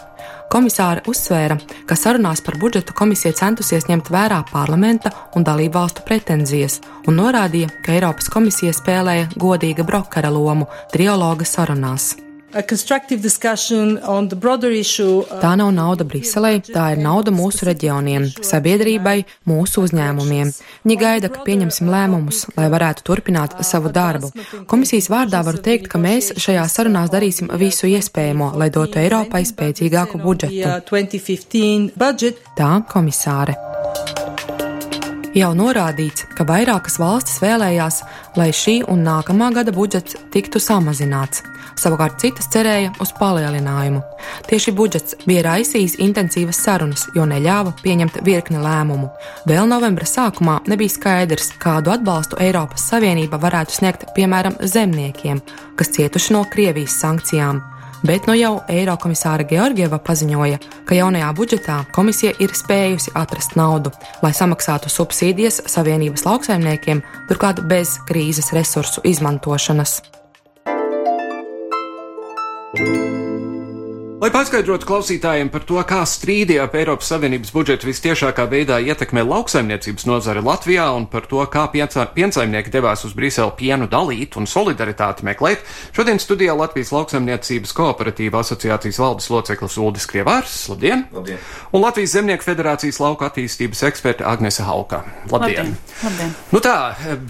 Komisāre 0.49 1.03
uzsvēra, 1.11 1.59
ka 1.85 1.97
sarunās 1.97 2.41
par 2.45 2.57
budžetu 2.61 2.95
komisija 2.97 3.35
centusies 3.37 3.85
ņemt 3.91 4.09
vērā 4.13 4.39
parlamenta 4.49 5.13
un 5.37 5.45
dalību 5.45 5.77
valstu 5.77 6.07
pretenzijas, 6.09 6.79
un 7.05 7.21
norādīja, 7.21 7.69
ka 7.85 7.93
Eiropas 7.99 8.33
komisija 8.33 8.73
spēlēja 8.73 9.29
godīga 9.37 9.85
brokera 9.85 10.33
lomu 10.33 10.71
trialoga 10.95 11.45
sarunās. 11.45 12.15
Tā 15.43 15.51
nav 15.61 15.69
nauda 15.77 16.07
Briselē, 16.09 16.55
tā 16.65 16.87
ir 16.95 17.03
nauda 17.05 17.33
mūsu 17.35 17.69
reģioniem, 17.69 18.25
sabiedrībai, 18.41 19.19
mūsu 19.51 19.85
uzņēmumiem. 19.85 20.55
Viņi 20.87 20.97
gaida, 21.03 21.29
ka 21.35 21.45
pieņemsim 21.45 21.91
lēmumus, 21.93 22.47
lai 22.57 22.71
varētu 22.73 23.05
turpināt 23.05 23.59
savu 23.69 23.93
darbu. 23.93 24.33
Komisijas 24.71 25.11
vārdā 25.13 25.43
varu 25.45 25.61
teikt, 25.61 25.91
ka 25.93 26.01
mēs 26.01 26.33
šajā 26.41 26.65
sarunās 26.73 27.13
darīsim 27.13 27.53
visu 27.61 27.91
iespējamo, 27.93 28.55
lai 28.57 28.71
dotu 28.73 29.03
Eiropai 29.05 29.45
spēcīgāku 29.49 30.23
budžetu. 30.25 30.57
Tā 32.57 32.73
komisāre. 32.89 33.61
Jau 35.39 35.51
norādīts, 35.55 36.25
ka 36.35 36.43
vairākas 36.49 36.97
valstis 36.99 37.37
vēlējās, 37.43 38.01
lai 38.39 38.49
šī 38.55 38.81
un 38.91 39.05
nākamā 39.07 39.53
gada 39.55 39.75
budžets 39.77 40.17
tiktu 40.35 40.59
samazināts. 40.63 41.45
Savukārt 41.79 42.17
citas 42.19 42.49
cerēja 42.51 42.91
uz 43.05 43.13
palielinājumu. 43.21 44.01
Tieši 44.49 44.75
budžets 44.75 45.15
bija 45.29 45.45
raisījis 45.47 45.99
intensīvas 46.03 46.59
sarunas, 46.65 47.07
jo 47.15 47.29
neļāva 47.29 47.77
pieņemt 47.85 48.19
virkni 48.27 48.59
lēmumu. 48.65 49.13
Vēl 49.47 49.71
novembra 49.71 50.09
sākumā 50.09 50.59
nebija 50.67 50.97
skaidrs, 50.97 51.53
kādu 51.63 51.95
atbalstu 51.95 52.41
Eiropas 52.43 52.89
Savienība 52.91 53.39
varētu 53.39 53.79
sniegt 53.79 54.09
piemēram 54.19 54.59
zemniekiem, 54.59 55.45
kas 55.79 55.95
cietuši 55.95 56.35
no 56.35 56.47
Krievijas 56.51 56.99
sankcijām 57.05 57.63
bet 58.07 58.29
no 58.29 58.37
jau 58.39 58.55
Eirokomisāra 58.71 59.47
Georgieva 59.49 59.99
paziņoja, 59.99 60.61
ka 60.89 60.99
jaunajā 60.99 61.33
budžetā 61.39 61.79
komisija 61.95 62.35
ir 62.43 62.55
spējusi 62.55 63.15
atrast 63.19 63.57
naudu, 63.59 63.93
lai 64.23 64.33
samaksātu 64.37 64.93
subsīdijas 64.93 65.63
Savienības 65.71 66.27
lauksaimniekiem, 66.29 67.03
turklāt 67.31 67.65
bez 67.69 67.99
krīzes 68.09 68.53
resursu 68.57 69.05
izmantošanas. 69.05 70.01
thank 72.77 72.89
you 72.89 73.18
Lai 74.19 74.33
paskaidrotu 74.35 74.83
klausītājiem 74.83 75.47
par 75.47 75.63
to, 75.63 75.77
kā 75.87 76.01
strīdi 76.03 76.57
ap 76.59 76.73
Eiropas 76.75 77.07
Savienības 77.13 77.53
budžetu 77.55 77.87
vistiešākā 77.87 78.49
veidā 78.51 78.81
ietekmē 78.83 79.23
lauksaimniecības 79.23 80.09
nozari 80.11 80.41
Latvijā 80.43 80.89
un 80.91 81.05
par 81.07 81.29
to, 81.31 81.39
kā 81.47 81.69
piensaimnieki 81.71 82.73
devās 82.75 83.05
uz 83.07 83.13
Briselu 83.15 83.53
pienu 83.55 83.87
dalīt 83.87 84.35
un 84.41 84.51
solidaritāti 84.51 85.23
meklēt, 85.23 85.63
šodien 85.95 86.19
studijā 86.19 86.57
Latvijas 86.59 86.91
lauksaimniecības 86.97 87.75
kooperatīva 87.79 88.41
asociācijas 88.43 88.99
valdes 88.99 89.31
loceklis 89.31 89.79
Uldis 89.79 90.09
Krievārs, 90.11 90.57
labdien! 90.73 91.07
labdien! 91.15 91.39
Un 91.71 91.87
Latvijas 91.87 92.17
Zemnieku 92.17 92.49
federācijas 92.49 92.99
lauka 92.99 93.31
attīstības 93.31 93.85
eksperte 93.87 94.27
Agnese 94.27 94.67
Hauka. 94.67 95.05
Labdien! 95.31 95.71
labdien. 95.71 95.79
labdien. 96.03 96.35
Nu 96.51 96.65
tā, 96.67 96.75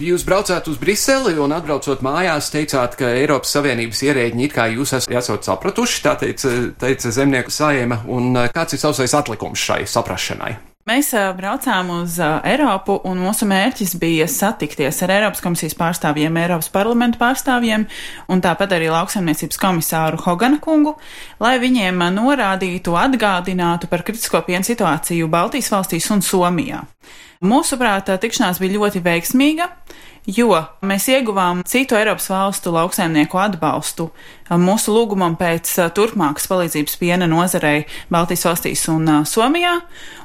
jūs 0.07 0.25
braucāt 0.25 0.65
uz 0.73 0.81
Briseli 0.81 1.37
un 1.37 1.53
atbraucot 1.53 2.01
mājās 2.01 2.49
teicāt, 2.49 2.97
ka 2.97 3.13
Eiropas 3.21 3.53
Savienības 3.59 4.03
ierēģi 4.09 4.49
it 4.49 4.57
kā 4.57 4.71
jūs 4.73 4.97
esat 4.97 5.45
sapratuši, 5.45 6.03
tā 6.09 6.17
teica 6.25 6.57
teica 6.79 7.11
zemnieku 7.11 7.51
saima, 7.53 8.01
un 8.07 8.33
eh, 8.37 8.49
kāds 8.55 8.75
ir 8.75 8.81
savsais 8.81 9.13
atlikums 9.17 9.61
šai 9.61 9.83
saprašanai? 9.89 10.55
Mēs 10.89 11.11
uh, 11.13 11.27
braucām 11.37 11.91
uz 11.99 12.15
uh, 12.17 12.39
Eiropu, 12.49 12.95
un 13.05 13.19
mūsu 13.21 13.45
mērķis 13.45 13.91
bija 14.01 14.25
satikties 14.31 15.03
ar 15.05 15.11
Eiropas 15.13 15.43
komisijas 15.43 15.75
pārstāvjiem, 15.77 16.39
Eiropas 16.41 16.71
parlamentu 16.73 17.19
pārstāvjiem, 17.21 17.83
un 18.31 18.41
tāpat 18.41 18.73
arī 18.73 18.87
lauksaimniecības 18.89 19.59
komisāru 19.61 20.17
Hogana 20.23 20.57
kungu, 20.63 20.95
lai 21.43 21.59
viņiem 21.61 22.01
norādītu, 22.15 22.95
atgādinātu 22.97 23.91
par 23.91 24.01
kritisko 24.07 24.41
pienu 24.47 24.65
situāciju 24.65 25.29
Baltijas 25.29 25.69
valstīs 25.75 26.09
un 26.15 26.25
Somijā. 26.25 26.81
Mūsuprāt, 27.45 28.09
tikšanās 28.23 28.57
bija 28.63 28.79
ļoti 28.79 29.03
veiksmīga 29.05 29.69
jo 30.37 30.57
mēs 30.85 31.07
ieguvām 31.11 31.63
citu 31.67 31.97
Eiropas 31.97 32.29
valstu 32.31 32.73
lauksaimnieku 32.73 33.39
atbalstu 33.41 34.09
mūsu 34.61 34.93
lūgumam 34.93 35.35
pēc 35.39 35.71
turpmākas 35.95 36.47
palīdzības 36.49 36.97
piena 37.01 37.27
nozarei 37.29 37.85
Baltijas 38.11 38.45
valstīs 38.47 38.85
un 38.91 39.23
Somijā, 39.29 39.75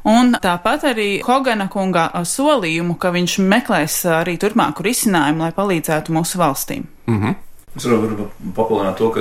un 0.08 0.36
tāpat 0.40 0.88
arī 0.92 1.08
Hogana 1.24 1.68
kunga 1.72 2.08
solījumu, 2.24 2.98
ka 3.00 3.12
viņš 3.14 3.38
meklēs 3.44 4.00
arī 4.20 4.36
turpmāku 4.40 4.86
risinājumu, 4.86 5.44
lai 5.46 5.52
palīdzētu 5.56 6.14
mūsu 6.14 6.40
valstīm. 6.40 6.88
Mm 7.06 7.20
-hmm. 7.20 7.34
Es 7.76 7.84
varu 7.84 8.30
papildināt 8.54 8.96
to, 8.96 9.10
ka 9.10 9.20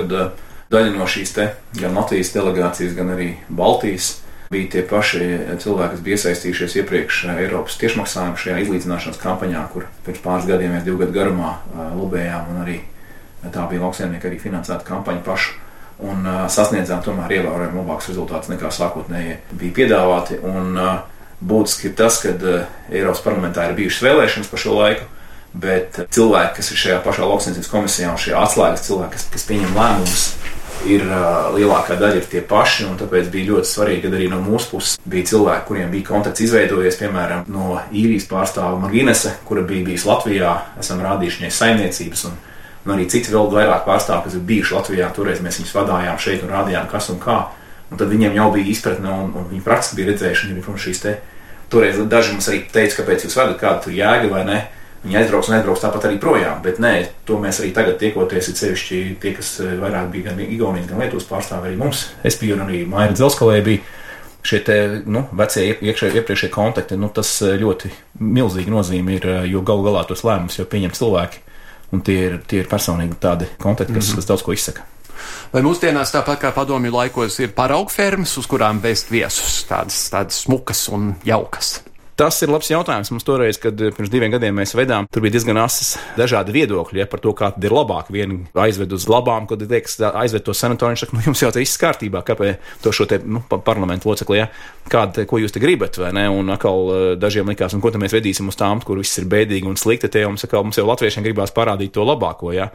daļa 0.72 0.98
no 0.98 1.06
šīs 1.06 1.34
te 1.34 1.54
gan 1.80 1.96
Latvijas 1.96 2.34
delegācijas, 2.34 2.96
gan 2.96 3.10
arī 3.10 3.34
Baltijas 3.50 4.23
bija 4.54 4.70
tie 4.76 4.86
paši 4.88 5.26
cilvēki, 5.64 5.96
kas 5.96 6.06
bija 6.06 6.20
iesaistījušies 6.20 6.78
iepriekš 6.84 7.20
Eiropas 7.34 7.76
tiešmaksājuma 7.82 8.40
šajā 8.40 8.62
izlīdzināšanas 8.64 9.22
kampaņā, 9.22 9.66
kur 9.74 9.90
pirms 10.06 10.24
pāris 10.24 10.50
gadiem 10.50 10.76
mēs 10.78 10.86
divu 10.88 11.02
gadu 11.02 11.18
garumā 11.18 11.58
lobējām, 11.98 12.54
un 12.54 12.64
arī 12.64 12.80
tā 13.52 13.66
bija 13.70 13.84
lauksaimnieka 13.84 14.30
arī 14.30 14.40
finansēta 14.42 14.88
kampaņa 14.88 15.24
pašu. 15.26 15.60
Un 16.04 16.26
uh, 16.26 16.46
sasniedzām 16.52 17.04
tomēr 17.06 17.36
ievērojami 17.38 17.78
labākus 17.78 18.10
rezultātus 18.12 18.50
nekā 18.52 18.72
sākotnēji 18.74 19.36
bija 19.60 19.76
piedāvāti. 19.78 20.40
Un, 20.42 20.74
uh, 20.74 21.04
būtiski 21.44 21.92
ir 21.92 21.98
tas, 22.00 22.18
ka 22.24 22.34
uh, 22.34 22.64
Eiropas 22.90 23.22
parlamentā 23.24 23.68
ir 23.70 23.78
bijušas 23.78 24.08
vēlēšanas 24.08 24.50
pa 24.50 24.60
šo 24.60 24.78
laiku, 24.80 25.06
bet 25.54 26.00
cilvēki, 26.16 26.56
kas 26.58 26.72
ir 26.74 26.82
šajā 26.82 27.00
pašā 27.06 27.30
lauksniecības 27.30 27.72
komisijā 27.72 28.12
un 28.12 28.20
šie 28.20 28.34
atslēgas 28.40 28.88
cilvēki, 28.88 29.14
kas, 29.16 29.28
kas 29.36 29.48
pieņem 29.52 29.78
lēmumus, 29.78 30.26
ir 30.90 31.04
lielākā 31.56 31.98
daļa 32.00 32.20
ir 32.20 32.28
tie 32.30 32.42
paši, 32.48 32.86
un 32.90 32.98
tāpēc 33.00 33.30
bija 33.34 33.52
ļoti 33.52 33.70
svarīgi, 33.70 34.04
ka 34.06 34.12
arī 34.18 34.30
no 34.32 34.40
mūsu 34.44 34.72
puses 34.74 34.96
bija 35.10 35.28
cilvēki, 35.32 35.66
kuriem 35.68 35.92
bija 35.94 36.08
kontakts 36.10 36.44
izveidojies, 36.46 37.00
piemēram, 37.00 37.46
no 37.52 37.80
īrijas 37.92 38.28
pārstāva 38.30 38.80
Maginese, 38.82 39.36
kura 39.48 39.64
bija 39.68 39.88
bijusi 39.90 40.10
Latvijā, 40.10 40.54
esam 40.84 41.04
rādījuši 41.04 41.42
viņai 41.44 41.52
saimniecības, 41.58 42.26
un, 42.30 42.38
un 42.86 42.96
arī 42.96 43.08
citi 43.12 43.34
vēl 43.34 43.52
vairāk 43.54 43.88
pārstāvi, 43.88 44.28
kas 44.28 44.38
ir 44.38 44.46
bijuši 44.52 44.78
Latvijā, 44.78 45.10
toreiz 45.16 45.44
mēs 45.44 45.60
viņus 45.62 45.76
vadājām 45.80 46.22
šeit 46.26 46.46
un 46.46 46.54
rādījām, 46.54 46.90
kas 46.92 47.10
un 47.14 47.20
kā, 47.24 47.40
un 47.90 48.02
tad 48.02 48.12
viņiem 48.12 48.38
jau 48.40 48.50
bija 48.56 48.72
izpratne, 48.76 49.18
un, 49.24 49.34
un 49.40 49.50
viņi 49.52 49.66
praktiski 49.66 50.00
bija 50.02 50.14
redzējuši, 50.14 50.52
viņi 50.52 50.66
protams, 50.66 50.88
šīs 50.88 51.04
te, 51.04 51.18
toreiz 51.74 52.00
daži 52.10 52.36
mums 52.36 52.50
arī 52.52 52.64
teica, 52.74 53.02
kāpēc 53.02 53.28
jūs 53.28 53.38
vedat, 53.40 53.60
kāda 53.62 53.86
tur 53.86 53.96
jēga 53.96 54.32
vai 54.32 54.46
ne, 54.50 54.64
Viņi 55.04 55.18
aizbrauks 55.20 55.50
un 55.50 55.58
aizbrauks 55.58 55.82
tāpat 55.84 56.06
arī 56.08 56.20
projām. 56.22 56.62
Bet 56.64 56.80
nē, 56.80 56.94
to 57.28 57.36
mēs 57.42 57.60
arī 57.60 57.74
tagad 57.76 57.98
tiekoties, 58.00 58.48
ir 58.50 58.60
sevišķi 58.60 59.02
tie, 59.20 59.34
kas 59.36 59.58
eh, 59.60 59.74
vairāk 59.82 60.08
bija 60.14 60.30
gan 60.30 60.40
Igaunijas, 60.46 60.88
gan 60.88 61.04
Lietuvas 61.04 61.28
pārstāvji 61.28 61.74
arī 61.74 61.80
mums. 61.82 62.06
Es 62.24 62.40
biju 62.40 62.56
un 62.56 62.64
arī 62.68 62.86
Maija 62.88 63.12
Dzelskalē 63.18 63.60
bija 63.66 63.84
šie 64.44 64.60
te, 64.64 64.78
nu, 65.06 65.26
vecie 65.40 65.66
iekšē, 65.74 66.14
iepriekšējie 66.20 66.54
kontakti. 66.56 67.00
Nu, 67.00 67.12
tas 67.12 67.36
eh, 67.44 67.58
ļoti 67.60 67.92
milzīgi 68.24 68.72
nozīme 68.72 69.20
ir, 69.20 69.28
eh, 69.28 69.44
jo 69.52 69.64
galu 69.68 69.90
galā 69.90 70.08
tos 70.08 70.24
lēmumus 70.24 70.62
jau 70.62 70.68
pieņem 70.72 70.96
cilvēki. 70.96 71.44
Un 71.94 72.02
tie 72.02 72.18
ir, 72.30 72.40
tie 72.48 72.64
ir 72.64 72.72
personīgi 72.72 73.20
tādi 73.22 73.52
kontakti, 73.62 73.94
kas, 73.94 74.08
mm 74.08 74.12
-hmm. 74.12 74.24
kas 74.24 74.32
daudz 74.32 74.48
ko 74.48 74.56
izsaka. 74.56 74.88
Vai 75.54 75.62
mūsdienās 75.62 76.12
tāpat 76.16 76.40
kā 76.42 76.52
padomju 76.56 76.92
laikos 76.92 77.40
ir 77.40 77.52
paraugfermas, 77.54 78.38
uz 78.38 78.48
kurām 78.50 78.82
vēst 78.82 79.12
viesus, 79.12 79.66
tādas, 79.70 80.10
tādas 80.10 80.46
smukas 80.48 80.88
un 80.90 81.16
jaukas? 81.24 81.82
Tas 82.20 82.38
ir 82.46 82.52
labs 82.54 82.68
jautājums. 82.70 83.10
Mums 83.10 83.26
toreiz, 83.26 83.58
kad 83.62 83.80
eh, 83.82 83.90
pirms 83.96 84.12
diviem 84.14 84.30
gadiem 84.36 84.54
mēs 84.60 84.76
vedām, 84.78 85.08
tur 85.10 85.24
bija 85.26 85.34
diezgan 85.34 85.58
asas 85.64 85.96
dažādi 86.18 86.54
viedokļi 86.54 87.02
ja, 87.02 87.08
par 87.10 87.24
to, 87.24 87.34
kā 87.38 87.50
ir 87.58 87.74
labāk. 87.74 88.12
Vienu 88.14 88.44
aizved 88.62 88.94
uz 88.94 89.08
labām, 89.10 89.48
kad 89.50 89.64
liekas, 89.66 89.98
aizved 90.12 90.46
to 90.46 90.54
sanatoriju, 90.58 91.02
saka, 91.02 91.18
nu, 91.18 91.24
jums 91.26 91.42
jau 91.42 91.50
tas 91.50 91.64
viss 91.64 91.82
kārtībā, 91.82 92.22
kāpēc 92.28 92.70
to 92.86 92.94
šo 92.94 93.08
te 93.10 93.18
nu, 93.26 93.42
parlamentu 93.50 94.12
locekli, 94.12 94.44
ja, 94.44 94.48
kāda, 94.94 95.26
ko 95.30 95.42
jūs 95.42 95.56
te 95.56 95.64
gribat, 95.64 95.98
vai 95.98 96.14
ne? 96.14 96.28
Un 96.30 96.54
atkal 96.54 96.94
eh, 96.94 97.08
dažiem 97.18 97.50
likās, 97.50 97.74
un 97.74 97.82
ko 97.82 97.90
tad 97.94 98.04
mēs 98.04 98.14
vedīsim 98.14 98.54
uz 98.54 98.62
tām, 98.62 98.86
kur 98.86 99.02
viss 99.02 99.18
ir 99.18 99.30
bēdīgi 99.34 99.70
un 99.70 99.80
slikti, 99.82 100.12
tie 100.14 100.28
mums, 100.28 100.46
atkal, 100.46 100.68
mums 100.68 100.78
jau 100.78 100.86
latviešiem 100.92 101.26
gribās 101.26 101.56
parādīt 101.56 101.96
to 101.98 102.06
labāko. 102.06 102.54
Ja. 102.54 102.70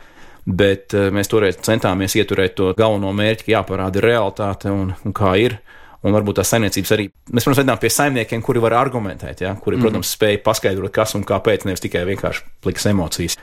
Bet 0.48 0.94
uh, 0.96 1.10
mēs 1.12 1.28
toreiz 1.28 1.58
centāmies 1.60 2.14
ieturēt 2.16 2.54
to 2.56 2.70
galveno 2.78 3.10
mērķi, 3.12 3.44
ka 3.44 3.58
jāparāda 3.58 4.00
realitāte 4.00 4.72
un, 4.72 4.94
un 5.04 5.14
kā 5.14 5.34
ir. 5.36 5.58
Un 6.08 6.16
varbūt 6.16 6.40
tās 6.40 6.50
saimniecības 6.54 6.94
arī 6.96 7.06
mēs, 7.10 7.44
protams, 7.44 7.60
vedām 7.60 7.80
pie 7.82 7.90
saimniekiem, 7.92 8.42
kuri 8.44 8.62
var 8.64 8.78
argumentēt, 8.80 9.44
ja, 9.44 9.52
kuri, 9.60 9.76
mm. 9.76 9.84
protams, 9.84 10.14
spēj 10.16 10.40
paskaidrot, 10.46 10.92
kas 10.94 11.14
un 11.18 11.26
kāpēc, 11.28 11.66
nevis 11.68 11.84
tikai 11.84 12.06
vienkārši 12.08 12.44
plikas 12.64 12.88
emocijas. 12.90 13.38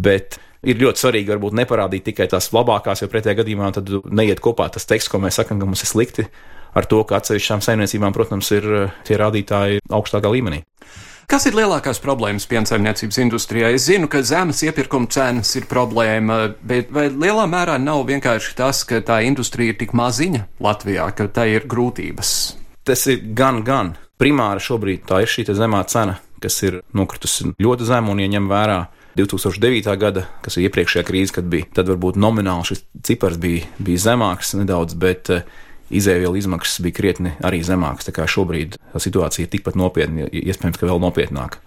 Bet 0.00 0.36
ir 0.68 0.80
ļoti 0.82 1.04
svarīgi 1.04 1.32
varbūt 1.32 1.56
neparādīt 1.62 2.04
tikai 2.10 2.28
tās 2.30 2.50
labākās, 2.54 3.02
jo 3.02 3.10
pretējā 3.12 3.40
gadījumā 3.40 3.72
tad 3.78 3.92
neiet 4.12 4.42
kopā 4.44 4.68
tas 4.74 4.88
teksts, 4.88 5.12
ko 5.12 5.22
mēs 5.22 5.40
sakām, 5.40 5.62
ka 5.62 5.68
mums 5.68 5.84
ir 5.86 5.92
slikti, 5.92 6.26
ar 6.76 6.86
to, 6.90 7.00
ka 7.08 7.18
atsevišķām 7.18 7.64
saimniecībām, 7.64 8.14
protams, 8.16 8.52
ir 8.54 8.68
tie 9.08 9.18
rādītāji 9.20 9.80
augstākā 9.88 10.30
līmenī. 10.30 10.62
Kas 11.30 11.44
ir 11.46 11.54
lielākās 11.54 12.00
problēmas 12.02 12.42
piensaimniecības 12.50 13.20
industrijā? 13.22 13.68
Es 13.70 13.84
zinu, 13.86 14.08
ka 14.10 14.18
zemes 14.26 14.64
iepirkuma 14.66 15.06
cenas 15.14 15.52
ir 15.54 15.68
problēma, 15.70 16.56
bet 16.66 16.88
vai 16.90 17.04
lielā 17.06 17.44
mērā 17.46 17.76
nav 17.78 18.02
vienkārši 18.08 18.56
tas, 18.58 18.80
ka 18.82 18.98
tā 19.06 19.20
industrija 19.22 19.70
ir 19.70 19.78
tik 19.78 19.94
maziņa 19.94 20.40
Latvijā, 20.58 21.06
ka 21.14 21.28
tā 21.30 21.44
ir 21.52 21.68
grūtības? 21.70 22.32
Tas 22.82 23.06
ir 23.06 23.22
gan, 23.38 23.62
gan. 23.62 23.92
Primāri 24.18 24.64
šobrīd 24.66 25.06
tā 25.06 25.22
ir 25.22 25.30
šī 25.30 25.46
zemā 25.54 25.84
cena, 25.86 26.18
kas 26.42 26.58
ir 26.66 26.80
nokritusi 26.98 27.52
ļoti 27.62 27.86
zemu 27.92 28.10
un 28.10 28.26
ieņem 28.26 28.50
vērā 28.50 28.80
2009. 29.22 29.94
gada, 30.02 30.26
kas 30.42 30.58
ir 30.58 30.66
iepriekšējā 30.66 31.06
krīze, 31.06 31.38
kad 31.38 31.46
bija, 31.46 31.70
tad 31.78 31.94
varbūt 31.94 32.18
nomināli 32.18 32.72
šis 32.72 32.82
cipars 33.06 33.38
bija, 33.38 33.70
bija 33.78 34.02
zemāks 34.10 34.56
nedaudz, 34.58 34.98
bet 34.98 35.30
uh, 35.30 35.46
izēvielu 35.90 36.38
izmaksas 36.38 36.80
bija 36.84 36.96
krietni 36.96 37.34
arī 37.44 37.62
zemākas. 37.66 38.06
Tā 38.08 38.14
kā 38.16 38.26
šobrīd 38.30 38.78
situācija 38.94 39.46
ir 39.46 39.52
tikpat 39.52 39.78
nopietna, 39.78 40.28
iespējams, 40.30 40.78
ka 40.80 40.88
vēl 40.88 41.02
nopietnāka. 41.02 41.62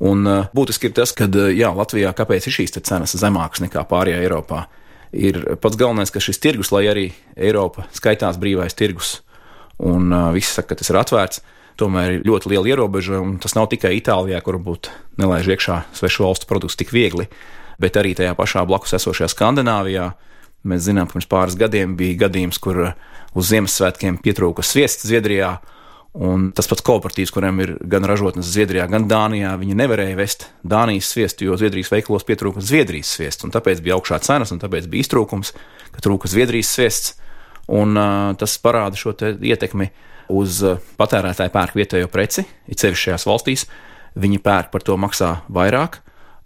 Un 0.00 0.24
uh, 0.24 0.46
būtiski 0.56 0.88
ir 0.88 0.96
tas, 0.96 1.12
ka 1.16 1.28
uh, 1.28 1.48
jā, 1.52 1.68
Latvijā 1.76 2.12
kāpēc 2.16 2.48
ir 2.48 2.56
šīs 2.56 2.78
cenas 2.80 3.12
zemākas 3.20 3.60
nekā 3.66 3.84
pārējā 3.88 4.22
Eiropā. 4.24 4.64
Ir 5.12 5.42
pats 5.60 5.76
galvenais, 5.76 6.12
ka 6.12 6.22
šis 6.22 6.40
tirgus, 6.40 6.70
lai 6.72 6.86
arī 6.88 7.08
Eiropa 7.36 7.84
skaitās 7.96 8.38
brīvais 8.40 8.76
tirgus, 8.78 9.18
un 9.82 10.08
uh, 10.08 10.30
visi 10.32 10.54
saka, 10.54 10.72
ka 10.72 10.80
tas 10.80 10.92
ir 10.92 11.00
atvērts, 11.00 11.42
tomēr 11.80 12.16
ir 12.16 12.24
ļoti 12.28 12.52
liela 12.52 12.72
ierobežojuma. 12.72 13.38
Tas 13.42 13.56
nav 13.58 13.68
tikai 13.72 13.92
Itālijā, 13.98 14.40
kur 14.44 14.56
varbūt 14.56 14.88
nelaiž 15.20 15.52
iekšā 15.52 15.82
svešu 15.98 16.24
valstu 16.24 16.48
produktus 16.48 16.80
tik 16.80 16.94
viegli, 16.96 17.28
bet 17.80 17.96
arī 18.00 18.14
tajā 18.16 18.32
pašā 18.38 18.64
blakus 18.68 18.96
esošajā 18.96 19.28
Skandināvijā. 19.34 20.10
Mēs 20.68 20.84
zinām, 20.84 21.08
pirms 21.08 21.28
pāris 21.30 21.56
gadiem 21.56 21.94
bija 21.96 22.26
gadījums, 22.26 22.58
kur 22.60 22.82
uz 22.90 23.50
Ziemassvētkiem 23.52 24.18
pietrūka 24.20 24.64
sviests 24.66 25.06
Zviedrijā. 25.08 25.58
Un 26.20 26.48
tas 26.50 26.66
pats 26.66 26.82
kooperatīvs, 26.82 27.30
kuriem 27.30 27.60
ir 27.62 27.72
gan 27.86 28.04
ražotnes 28.08 28.48
Zviedrijā, 28.50 28.88
gan 28.90 29.06
Dānijā, 29.08 29.52
viņi 29.60 29.76
nevarēja 29.78 30.18
vest 30.18 30.48
Dānijas 30.66 31.12
sviestu, 31.14 31.46
jo 31.46 31.56
Zviedrijas 31.56 31.92
veikalos 31.94 32.26
pietrūka 32.26 32.60
Zviedrijas 32.66 33.12
sviests. 33.14 33.46
Tāpēc 33.54 33.80
bija 33.84 33.94
augšā 33.94 34.18
cenas, 34.26 34.50
un 34.50 34.58
tāpēc 34.60 34.90
bija 34.90 35.06
iztrūkums, 35.06 35.54
ka 35.94 36.02
trūka 36.02 36.28
Zviedrijas 36.28 36.74
sviests. 36.74 37.14
Un, 37.70 37.94
uh, 37.94 38.32
tas 38.34 38.56
parāda 38.58 38.98
šo 38.98 39.14
ietekmi 39.14 39.92
uz 40.34 40.60
patērētāju 40.98 41.54
pērku 41.54 41.78
vietējo 41.78 42.10
preci, 42.10 42.44
it 42.70 42.82
sevišķi 42.82 43.06
šajās 43.06 43.26
valstīs. 43.30 43.66
Viņi 44.18 44.42
pērk 44.42 44.72
par 44.74 44.82
to 44.82 44.96
maksā 44.98 45.36
vairāk, 45.46 46.00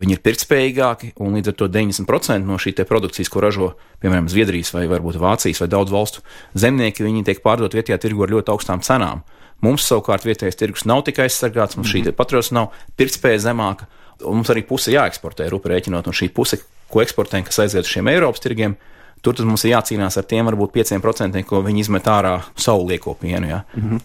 viņi 0.04 0.18
ir 0.18 0.22
pirktspējīgāki, 0.24 1.12
un 1.24 1.38
līdz 1.38 1.52
ar 1.52 1.56
to 1.58 1.68
90% 1.72 2.44
no 2.44 2.58
šī 2.60 2.76
produkcijas, 2.84 3.30
ko 3.32 3.40
ražo 3.44 3.72
piemēram 4.04 4.28
Zviedrijas 4.28 4.74
vai 4.76 4.84
varbūt 4.90 5.18
Vācijas 5.22 5.62
vai 5.64 5.70
daudz 5.72 5.94
valstu 5.94 6.24
zemnieki, 6.54 7.06
viņi 7.06 7.24
tiek 7.24 7.42
pārdot 7.44 7.74
vietējā 7.74 7.98
tirgu 8.02 8.26
ar 8.26 8.34
ļoti 8.36 8.52
augstām 8.52 8.84
cenām. 8.84 9.24
Mums 9.64 9.86
savukārt 9.88 10.26
vietējais 10.26 10.58
tirgus 10.60 10.84
nav 10.84 11.04
tikai 11.06 11.28
aizsargāts, 11.28 11.78
mums 11.78 11.88
mm 11.88 12.00
-hmm. 12.00 12.12
šī 12.12 12.16
patriots 12.16 12.52
nav, 12.52 12.72
pirktspēja 12.98 13.46
zemāka, 13.48 13.88
un 14.22 14.42
mums 14.42 14.50
arī 14.50 14.66
puse 14.66 14.92
jāeksportē, 14.92 15.48
rupi 15.48 15.72
rēķinot, 15.72 16.06
un 16.06 16.12
šī 16.12 16.28
puse, 16.34 16.60
ko 16.90 17.00
eksportējam, 17.00 17.46
kas 17.48 17.58
aiziet 17.64 17.86
uz 17.86 17.92
šiem 17.92 18.08
Eiropas 18.08 18.40
tirgiem, 18.40 18.76
tur 19.22 19.34
mums 19.44 19.64
ir 19.64 19.72
jācīnās 19.72 20.18
ar 20.20 20.26
tiem 20.28 20.46
varbūt 20.46 20.74
5%, 20.74 21.44
ko 21.48 21.62
viņi 21.64 21.80
izmet 21.80 22.04
ārā 22.04 22.42
savu 22.56 22.88
lieko 22.88 23.14
pienu. 23.14 23.48
Ja? 23.48 23.64
Mm 23.74 23.90
-hmm. 23.90 24.00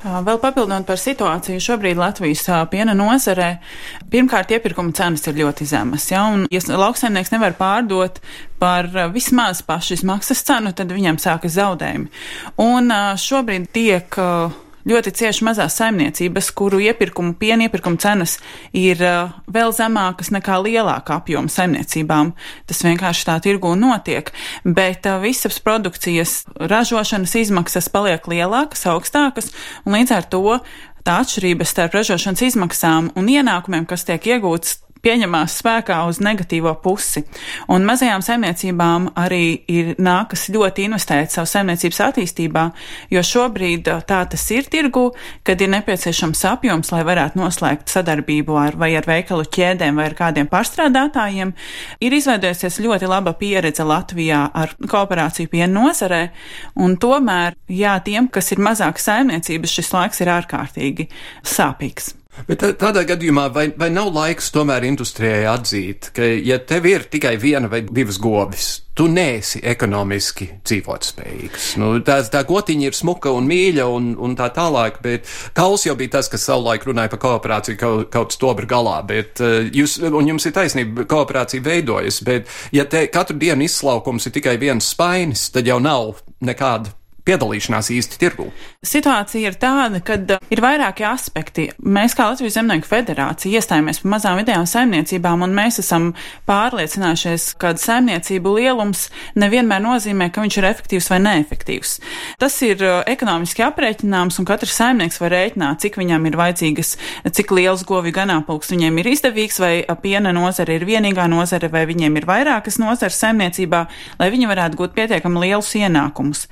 Vēl 0.00 0.38
papildinot 0.40 0.86
par 0.88 0.96
situāciju 1.00 1.60
šobrīd 1.60 1.98
Latvijas 2.00 2.46
piena 2.72 2.94
nozarē, 2.96 3.50
pirmkārt, 4.12 4.54
iepirkuma 4.56 4.94
cenas 4.96 5.26
ir 5.28 5.36
ļoti 5.42 5.66
zemas. 5.68 6.08
Ja, 6.10 6.24
un, 6.32 6.46
ja 6.50 6.62
lauksaimnieks 6.64 7.34
nevar 7.34 7.54
pārdot 7.58 8.22
par 8.60 8.88
vismaz 9.12 9.60
pašas 9.66 10.02
maksas 10.08 10.42
cenu, 10.48 10.72
tad 10.76 10.92
viņam 10.96 11.20
sākas 11.20 11.58
zaudējumi. 11.58 12.08
Un 12.64 12.90
šobrīd 13.20 13.68
tiek 13.76 14.20
ļoti 14.88 15.12
cieši 15.20 15.46
mazās 15.46 15.76
saimniecības, 15.80 16.50
kuru 16.56 16.80
iepirkumu, 16.84 17.34
piena 17.40 17.66
iepirkuma 17.66 18.00
cenas 18.00 18.38
ir 18.76 19.02
uh, 19.04 19.32
vēl 19.50 19.74
zemākas 19.76 20.32
nekā 20.34 20.60
lielāka 20.64 21.18
apjoma 21.20 21.52
saimniecībām. 21.52 22.34
Tas 22.70 22.84
vienkārši 22.86 23.26
tā 23.28 23.38
tirgu 23.44 23.74
notiek, 23.78 24.32
bet 24.64 25.08
uh, 25.08 25.20
visas 25.22 25.60
produkcijas 25.64 26.44
ražošanas 26.60 27.36
izmaksas 27.42 27.90
paliek 27.92 28.28
lielākas, 28.30 28.86
augstākas, 28.90 29.52
un 29.84 29.98
līdz 29.98 30.16
ar 30.16 30.30
to 30.30 30.44
tā 31.06 31.20
atšķirība 31.24 31.66
starp 31.68 31.96
ražošanas 31.96 32.44
izmaksām 32.50 33.10
un 33.16 33.28
ienākumiem, 33.32 33.86
kas 33.88 34.04
tiek 34.08 34.32
iegūts 34.34 34.78
pieņemās 35.04 35.56
spēkā 35.60 35.98
uz 36.08 36.20
negatīvo 36.22 36.72
pusi. 36.82 37.22
Un 37.72 37.86
mazajām 37.88 38.22
saimniecībām 38.24 39.10
arī 39.20 39.62
ir 39.70 39.94
nākas 40.00 40.48
ļoti 40.52 40.86
investēt 40.88 41.34
savu 41.34 41.48
saimniecības 41.50 42.00
attīstībā, 42.08 42.64
jo 43.14 43.22
šobrīd 43.24 43.90
tā 44.08 44.20
tas 44.30 44.46
ir 44.54 44.68
tirgu, 44.70 45.10
kad 45.46 45.60
ir 45.60 45.72
nepieciešams 45.74 46.44
apjoms, 46.52 46.92
lai 46.94 47.02
varētu 47.08 47.40
noslēgt 47.40 47.92
sadarbību 47.92 48.58
ar 48.60 48.78
vai 48.80 48.92
ar 48.98 49.08
veikalu 49.08 49.48
ķēdēm 49.48 50.00
vai 50.00 50.10
ar 50.10 50.16
kādiem 50.18 50.50
pārstrādātājiem. 50.50 51.54
Ir 52.04 52.16
izveidojusies 52.20 52.80
ļoti 52.84 53.10
laba 53.10 53.34
pieredze 53.40 53.86
Latvijā 53.86 54.46
ar 54.54 54.76
kooperāciju 54.80 55.50
piena 55.52 55.72
nozarē, 55.80 56.22
un 56.80 56.96
tomēr, 57.00 57.56
jā, 57.70 57.96
tiem, 58.04 58.30
kas 58.32 58.52
ir 58.54 58.62
mazāk 58.64 59.00
saimniecības, 59.02 59.76
šis 59.80 59.92
laiks 59.96 60.24
ir 60.24 60.34
ārkārtīgi 60.36 61.10
sāpīgs. 61.46 62.19
Bet 62.48 62.64
tādā 62.80 63.04
gadījumā 63.08 63.48
vai, 63.54 63.66
vai 63.78 63.90
nav 63.92 64.12
laiks 64.14 64.50
tomēr 64.54 64.86
industrijai 64.88 65.46
atzīt, 65.50 66.12
ka 66.16 66.24
ja 66.24 66.60
tev 66.62 66.86
ir 66.90 67.08
tikai 67.10 67.34
viena 67.40 67.70
vai 67.70 67.82
divas 67.86 68.18
govis, 68.22 68.68
tu 68.96 69.06
neesi 69.08 69.62
ekonomiski 69.64 70.46
dzīvotspējīgs. 70.66 71.70
Nu, 71.80 71.92
tā, 72.04 72.18
tā 72.32 72.42
gotiņa 72.48 72.90
ir 72.90 72.96
smuka 72.96 73.32
un 73.32 73.48
mīļa 73.48 73.86
un, 73.88 74.12
un 74.20 74.36
tā 74.38 74.50
tālāk, 74.54 75.00
bet 75.04 75.30
Kauls 75.56 75.86
jau 75.86 75.96
bija 75.98 76.18
tas, 76.18 76.28
kas 76.32 76.44
savulaik 76.48 76.84
runāja 76.88 77.12
par 77.14 77.22
kooperāciju 77.24 77.80
kaut, 77.80 78.06
kaut 78.12 78.36
stobra 78.36 78.68
galā, 78.68 78.98
bet 79.08 79.42
uh, 79.44 79.60
jūs, 79.72 79.98
un 80.04 80.32
jums 80.32 80.46
ir 80.46 80.56
taisnība, 80.56 81.08
kooperācija 81.10 81.64
veidojas, 81.64 82.20
bet 82.26 82.50
ja 82.76 82.86
te 82.90 83.06
katru 83.12 83.38
dienu 83.40 83.66
izslaukums 83.66 84.28
ir 84.28 84.36
tikai 84.36 84.58
viens 84.60 84.92
spainis, 84.92 85.48
tad 85.54 85.70
jau 85.70 85.80
nav 85.82 86.20
nekāda 86.44 86.92
piedalīšanās 87.30 87.90
īsti 87.94 88.20
tirgū? 88.20 88.50
Situācija 88.86 89.50
ir 89.50 89.56
tāda, 89.60 90.02
ka 90.04 90.18
uh, 90.18 90.40
ir 90.52 90.62
vairāki 90.64 91.06
aspekti. 91.06 91.68
Mēs, 91.80 92.16
kā 92.18 92.28
Latvijas 92.30 92.58
Zemnieku 92.58 92.88
federācija, 92.90 93.60
iestājāmies 93.60 94.02
par 94.02 94.14
mazām 94.16 94.40
vidējām 94.40 94.66
saimniecībām, 94.68 95.44
un 95.46 95.54
mēs 95.56 95.80
esam 95.82 96.10
pārliecinājušies, 96.50 97.50
ka 97.60 97.74
saimniecību 97.78 98.54
lielums 98.58 99.06
nevienmēr 99.38 99.82
nozīmē, 99.84 100.30
ka 100.32 100.44
viņš 100.44 100.58
ir 100.60 100.68
efektīvs 100.70 101.10
vai 101.12 101.20
neefektīvs. 101.26 101.96
Tas 102.42 102.56
ir 102.66 102.82
uh, 102.84 103.00
ekonomiski 103.10 103.64
aprēķināms, 103.66 104.40
un 104.40 104.48
katrs 104.48 104.76
saimnieks 104.80 105.20
var 105.22 105.34
rēķināt, 105.36 105.82
cik 105.84 106.00
viņam 106.00 106.26
ir 106.30 106.38
vajadzīgas, 106.40 106.94
cik 107.36 107.54
liels 107.56 107.84
govju 107.88 108.14
ganāpulks 108.16 108.72
viņiem 108.74 109.00
ir 109.02 109.12
izdevīgs, 109.14 109.60
vai 109.62 109.74
piena 110.02 110.32
nozare 110.36 110.78
ir 110.78 110.86
vienīgā 110.88 111.26
nozare, 111.30 111.70
vai 111.72 111.84
viņiem 111.88 112.16
ir 112.18 112.26
vairākas 112.28 112.80
nozares 112.80 113.20
saimniecībā, 113.20 113.84
lai 114.20 114.30
viņi 114.32 114.48
varētu 114.50 114.80
gūt 114.80 114.96
pietiekami 114.96 115.44
lielus 115.44 115.72
ienākumus. 115.78 116.46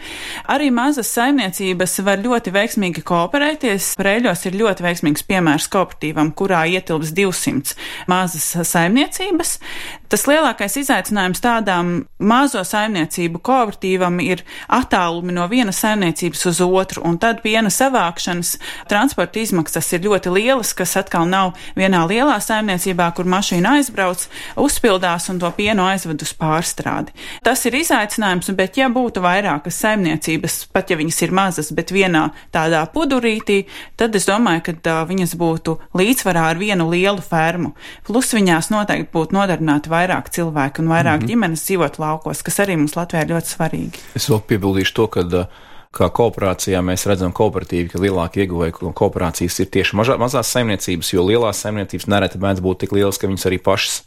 Arī 0.52 0.67
Arī 0.68 0.74
mazas 0.76 1.08
saimniecības 1.16 1.94
var 2.04 2.20
ļoti 2.20 2.52
veiksmīgi 2.52 3.00
kooperēties. 3.08 3.94
Prēļos 3.96 4.42
ir 4.50 4.58
ļoti 4.60 4.84
veiksmīgs 4.84 5.24
piemērs 5.24 5.70
kooperatīvam, 5.72 6.34
kurā 6.36 6.66
ietilps 6.68 7.14
200 7.16 7.72
mazas 8.12 8.50
saimniecības. 8.68 9.54
Tas 10.12 10.22
lielākais 10.24 10.76
izaicinājums 10.80 11.42
tādām 11.44 11.88
mazo 12.16 12.62
saimniecību 12.64 13.42
kooperatīvam 13.44 14.14
ir 14.24 14.40
attālumi 14.72 15.34
no 15.36 15.44
vienas 15.48 15.80
saimniecības 15.84 16.46
uz 16.48 16.60
otru, 16.64 17.02
un 17.04 17.18
tad 17.20 17.42
piena 17.44 17.68
savākšanas 17.72 18.54
transporta 18.88 19.42
izmaksas 19.42 19.92
ir 19.92 20.06
ļoti 20.06 20.32
lielas, 20.32 20.72
kas 20.76 20.96
atkal 20.96 21.28
nav 21.28 21.56
vienā 21.76 22.06
lielā 22.08 22.38
saimniecībā, 22.44 23.10
kur 23.16 23.28
mašīna 23.28 23.74
aizbrauc, 23.76 24.24
uzpildās 24.56 25.28
un 25.28 25.42
to 25.44 25.52
pienu 25.56 25.84
aizved 25.90 26.24
uz 26.24 26.32
pārstrādi. 26.40 27.12
Tas 27.44 27.68
ir 27.68 27.76
izaicinājums, 27.76 28.48
bet 28.56 28.80
ja 28.80 28.88
būtu 28.92 29.20
vairākas 29.24 29.76
saimniecības, 29.84 30.47
pat 30.72 30.90
ja 30.90 30.98
viņas 30.98 31.20
ir 31.26 31.34
mazas, 31.36 31.70
bet 31.76 31.92
vienā 31.94 32.28
tādā 32.54 32.82
pudurītī, 32.92 33.62
tad 34.00 34.16
es 34.18 34.28
domāju, 34.28 34.64
ka 34.68 34.74
uh, 34.78 35.00
viņas 35.08 35.36
būtu 35.38 35.76
līdzsvarā 35.98 36.48
ar 36.52 36.60
vienu 36.60 36.88
lielu 36.90 37.22
fermu. 37.24 37.74
Plus 38.08 38.32
viņās 38.36 38.70
noteikti 38.74 39.12
būtu 39.14 39.36
nodarbināti 39.36 39.92
vairāk 39.92 40.32
cilvēku 40.34 40.82
un 40.82 40.92
vairāk 40.92 41.20
mm 41.20 41.24
-hmm. 41.24 41.30
ģimenes 41.32 41.64
dzīvot 41.68 41.98
laukos, 41.98 42.42
kas 42.42 42.60
arī 42.64 42.76
mums 42.76 42.96
Latvijā 42.96 43.24
ir 43.24 43.34
ļoti 43.34 43.54
svarīgi. 43.54 44.04
Es 44.14 44.28
vēl 44.30 44.40
piebildīšu 44.40 44.94
to, 44.94 45.06
ka 45.06 45.48
kā 45.92 46.10
kooperācijā 46.12 46.80
mēs 46.84 47.06
redzam 47.08 47.32
kooperatīvi, 47.32 47.88
ka 47.88 47.98
lielākie 48.02 48.44
ieguvēji 48.44 48.92
kooperācijas 48.94 49.60
ir 49.60 49.70
tieši 49.72 49.96
mažā, 49.96 50.18
mazās 50.20 50.50
saimniecības, 50.52 51.12
jo 51.12 51.24
lielās 51.24 51.62
saimniecības 51.64 52.06
nereti 52.06 52.38
mēdz 52.38 52.60
būt 52.60 52.84
tik 52.84 52.92
lielas, 52.92 53.18
ka 53.18 53.30
viņas 53.30 53.46
arī 53.46 53.58
pašas 53.58 54.02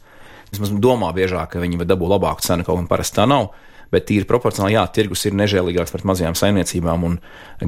vismaz 0.52 0.72
domā 0.84 1.12
biežāk, 1.16 1.54
ka 1.54 1.62
viņi 1.62 1.80
var 1.80 1.90
dabūt 1.90 2.14
labāku 2.14 2.44
cenu, 2.44 2.64
kaut 2.64 2.78
gan 2.78 2.88
parasti 2.90 3.18
tā 3.18 3.26
nav 3.26 3.50
bet 3.92 4.06
tīri 4.08 4.26
proporcionāli, 4.28 4.74
jā, 4.76 4.82
tirgus 4.96 5.26
ir 5.28 5.36
nežēlīgāks 5.36 5.92
pret 5.92 6.06
mazajām 6.08 6.36
saimniecībām, 6.38 7.04
un 7.06 7.18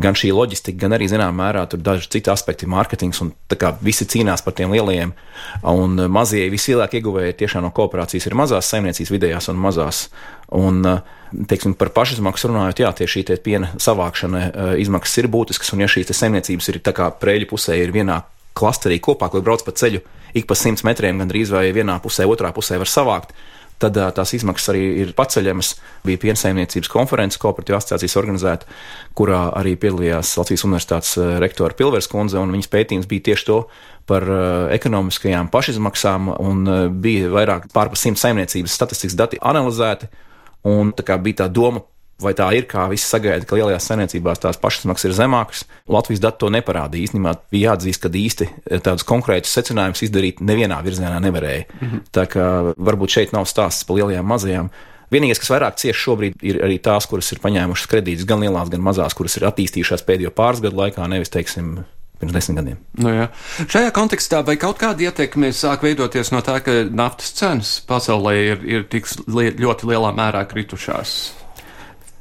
gan 0.01 0.17
šī 0.19 0.33
loģistika, 0.35 0.81
gan 0.85 0.97
arī 0.97 1.09
zināmā 1.13 1.35
mērā 1.43 1.67
tur 1.71 1.83
daži 1.85 2.09
citi 2.17 2.33
aspekti, 2.33 2.69
mārketings, 2.71 3.21
un 3.25 3.35
tā 3.51 3.59
kā 3.61 3.75
visi 3.85 4.09
cīnās 4.09 4.45
par 4.45 4.57
tiem 4.57 4.73
lielajiem, 4.75 5.13
un 5.71 6.07
mazie 6.13 6.47
vislielākie 6.53 7.03
ieguvēji 7.03 7.37
tiešām 7.45 7.67
no 7.67 7.73
kooperācijas 7.77 8.29
ir 8.31 8.39
mazās 8.41 8.73
saimniecības, 8.73 9.13
vidējās 9.15 9.51
un 9.53 9.61
mazās. 9.61 10.07
Un, 10.55 10.83
teiksim, 11.51 11.75
par 11.79 11.91
pašizmaksu 11.95 12.51
runājot, 12.51 12.85
jā, 12.85 12.93
tieši 13.01 13.25
šī 13.25 13.39
piena 13.45 13.73
savākšana 13.81 14.77
izmaksas 14.81 15.23
ir 15.23 15.31
būtiskas, 15.33 15.73
un 15.75 15.85
ja 15.85 15.91
šīs 15.91 16.13
saimniecības 16.15 16.71
ir 16.71 16.81
tā 16.85 16.95
kā 16.97 17.11
prēļu 17.21 17.51
pusē 17.51 17.77
ir 17.81 17.95
vienā 17.95 18.23
klasterī 18.55 19.01
kopā, 19.03 19.29
kur 19.33 19.43
brauc 19.43 19.65
pa 19.67 19.75
ceļu 19.75 20.05
ik 20.35 20.49
pa 20.51 20.57
simts 20.59 20.85
metriem, 20.87 21.19
gandrīz 21.23 21.53
vai 21.55 21.69
vienā 21.75 21.97
pusē, 22.03 22.27
otrā 22.31 22.51
pusē 22.55 22.79
var 22.81 22.91
savākt, 22.91 23.35
tad 23.83 23.99
tās 24.17 24.35
izmaksas 24.37 24.73
arī 24.73 24.83
ir 25.03 25.15
paceļamas. 25.17 25.75
Bija 26.07 26.21
piensaimniecības 26.23 26.91
konferences, 26.93 27.41
kooperatīvas 27.43 27.85
asociācijas 27.85 28.19
organizēta, 28.21 28.69
kurā 29.19 29.47
arī 29.59 29.75
piedalījās 29.81 30.35
Latvijas 30.41 30.67
Universitātes 30.69 31.17
rektora 31.43 31.77
Pilvers 31.79 32.11
kundze, 32.11 32.39
un 32.41 32.55
viņas 32.55 32.71
pētījums 32.73 33.11
bija 33.11 33.31
tieši 33.31 33.49
to 33.51 33.63
par 34.09 34.27
ekonomiskajām 34.75 35.49
pašizmaksām, 35.53 36.35
un 36.45 36.69
bija 37.01 37.33
vairāk 37.33 37.71
pārpa 37.73 37.99
simt 37.99 38.21
saimniecības 38.21 38.77
statistikas 38.77 39.17
dati 39.17 39.41
analizēti, 39.41 40.11
un 40.69 40.93
tā 40.97 41.07
kā 41.09 41.19
bija 41.21 41.45
tā 41.45 41.51
doma 41.53 41.85
Vai 42.22 42.31
tā 42.38 42.46
ir, 42.55 42.68
kā 42.70 42.85
visi 42.92 43.09
sagaida, 43.11 43.42
ka 43.48 43.57
lielajās 43.59 43.88
saimniecībās 43.90 44.38
tās 44.38 44.59
pašizmaksas 44.62 45.09
ir 45.09 45.14
zemākas? 45.16 45.64
Latvijas 45.90 46.22
dati 46.22 46.38
to 46.44 46.50
neparādīja. 46.55 47.09
Īstenībā 47.09 47.33
bija 47.50 47.72
jāatzīst, 47.72 48.05
ka 48.05 48.11
īsti 48.20 48.48
tādus 48.87 49.07
konkrētus 49.09 49.55
secinājumus 49.57 50.05
izdarīt 50.07 50.42
nevienā 50.44 50.79
virzienā 50.87 51.18
nevarēja. 51.24 51.64
Mm 51.66 51.88
-hmm. 51.88 52.05
Tā 52.14 52.27
kā 52.31 52.46
varbūt 52.79 53.16
šeit 53.18 53.33
nav 53.35 53.48
stāsts 53.50 53.85
par 53.85 53.96
lielajām, 53.98 54.27
mazajām. 54.27 54.70
Vienīgais, 55.11 55.38
kas 55.38 55.50
vairāk 55.50 55.77
cieši 55.77 56.00
šobrīd, 56.00 56.38
ir 56.42 56.62
arī 56.64 56.79
tās, 56.83 57.07
kuras 57.07 57.33
ir 57.33 57.42
paņēmušas 57.42 57.90
kredītus, 57.90 58.27
gan 58.27 58.40
lielās, 58.40 58.70
gan 58.70 58.81
mazās, 58.81 59.14
kuras 59.14 59.37
ir 59.37 59.46
attīstījušās 59.50 60.07
pēdējo 60.07 60.31
pāris 60.31 60.62
gadu 60.64 60.77
laikā, 60.77 61.07
nevis, 61.09 61.31
teiksim, 61.35 61.85
pirms 62.18 62.33
desmit 62.33 62.59
gadiem. 62.59 62.81
Nu, 62.98 63.12
jā. 63.12 63.29
Šajā 63.68 63.92
kontekstā 63.94 64.42
vai 64.46 64.57
kaut 64.57 64.79
kāda 64.81 65.03
ietekme 65.11 65.53
sāk 65.53 65.83
veidoties 65.83 66.33
no 66.35 66.40
tā, 66.40 66.61
ka 66.64 66.85
naftas 66.90 67.33
cenas 67.33 67.81
pasaulē 67.87 68.35
ir, 68.35 68.64
ir 68.64 68.85
tik 68.90 69.07
ļoti 69.29 69.90
lielā 69.92 70.14
mērā 70.16 70.44
kritušās? 70.50 71.43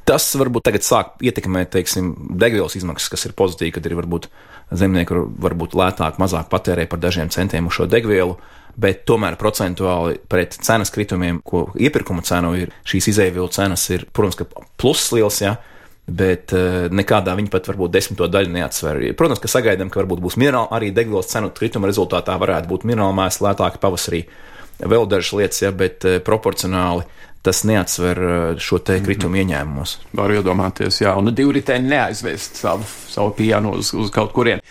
Tas 0.04 0.26
varbūt 0.36 0.66
tagad 0.68 0.84
sāk 0.84 1.14
ietekmēt, 1.24 1.70
teiksim, 1.78 2.10
degvielas 2.40 2.76
izmaksas, 2.76 3.12
kas 3.14 3.24
ir 3.30 3.36
pozitīvi, 3.40 3.72
kad 3.78 3.86
ir 3.88 3.96
varbūt 3.96 4.28
zemnieki 4.76 5.16
varbūt 5.44 5.78
lētāk, 5.80 6.20
mazāk 6.20 6.50
patērē 6.52 6.86
par 6.92 7.00
dažiem 7.00 7.32
centiem 7.32 7.70
uz 7.70 7.78
šo 7.78 7.88
degvielu. 7.88 8.36
Bet 8.74 9.04
tomēr 9.06 9.38
procentuāli 9.38 10.18
pret 10.28 10.56
cenas 10.66 10.90
kritumiem, 10.92 11.40
ko 11.46 11.68
iepirkuma 11.78 12.24
cenu 12.26 12.56
ir, 12.58 12.72
šīs 12.90 13.12
izēvielu 13.12 13.52
cenas 13.54 13.84
ir, 13.94 14.08
protams, 14.10 14.40
ka 14.40 14.66
pluss 14.82 15.12
liels, 15.14 15.38
jā, 15.44 15.54
bet 16.10 16.52
uh, 16.58 16.88
nekādā 16.92 17.36
viņi 17.38 17.52
pat 17.54 17.70
varbūt 17.70 17.94
desmito 17.94 18.28
daļu 18.28 18.52
neatsver. 18.56 19.00
Protams, 19.20 19.40
ka 19.44 19.52
sagaidām, 19.52 19.94
ka 19.94 20.02
varbūt 20.02 20.24
būs 20.26 20.40
minerāli, 20.42 20.74
arī 20.76 20.90
degvielas 20.96 21.30
cenu 21.32 21.54
krituma 21.56 21.88
rezultātā 21.88 22.36
varētu 22.42 22.72
būt 22.72 22.88
minerāli 22.90 23.20
mēsli 23.22 23.48
lētāki 23.48 23.80
pavasarī. 23.84 24.24
Vēl 24.90 25.08
dažas 25.10 25.36
lietas, 25.40 25.62
jā, 25.64 25.72
bet 25.76 26.08
uh, 26.08 26.20
proporcionāli 26.24 27.06
tas 27.44 27.66
neatsver 27.68 28.20
uh, 28.24 28.60
šo 28.60 28.80
te 28.80 28.98
mhm. 28.98 29.06
kritumu 29.06 29.42
ieņēmumos. 29.44 29.98
Varu 30.16 30.40
iedomāties, 30.40 31.02
jā, 31.04 31.16
un 31.20 31.34
divritēni 31.36 31.92
neaizvest 31.92 32.62
savu, 32.64 32.88
savu 33.12 33.36
pianu 33.38 33.76
uz, 33.80 33.92
uz 33.98 34.12
kaut 34.16 34.32
kurien. 34.36 34.64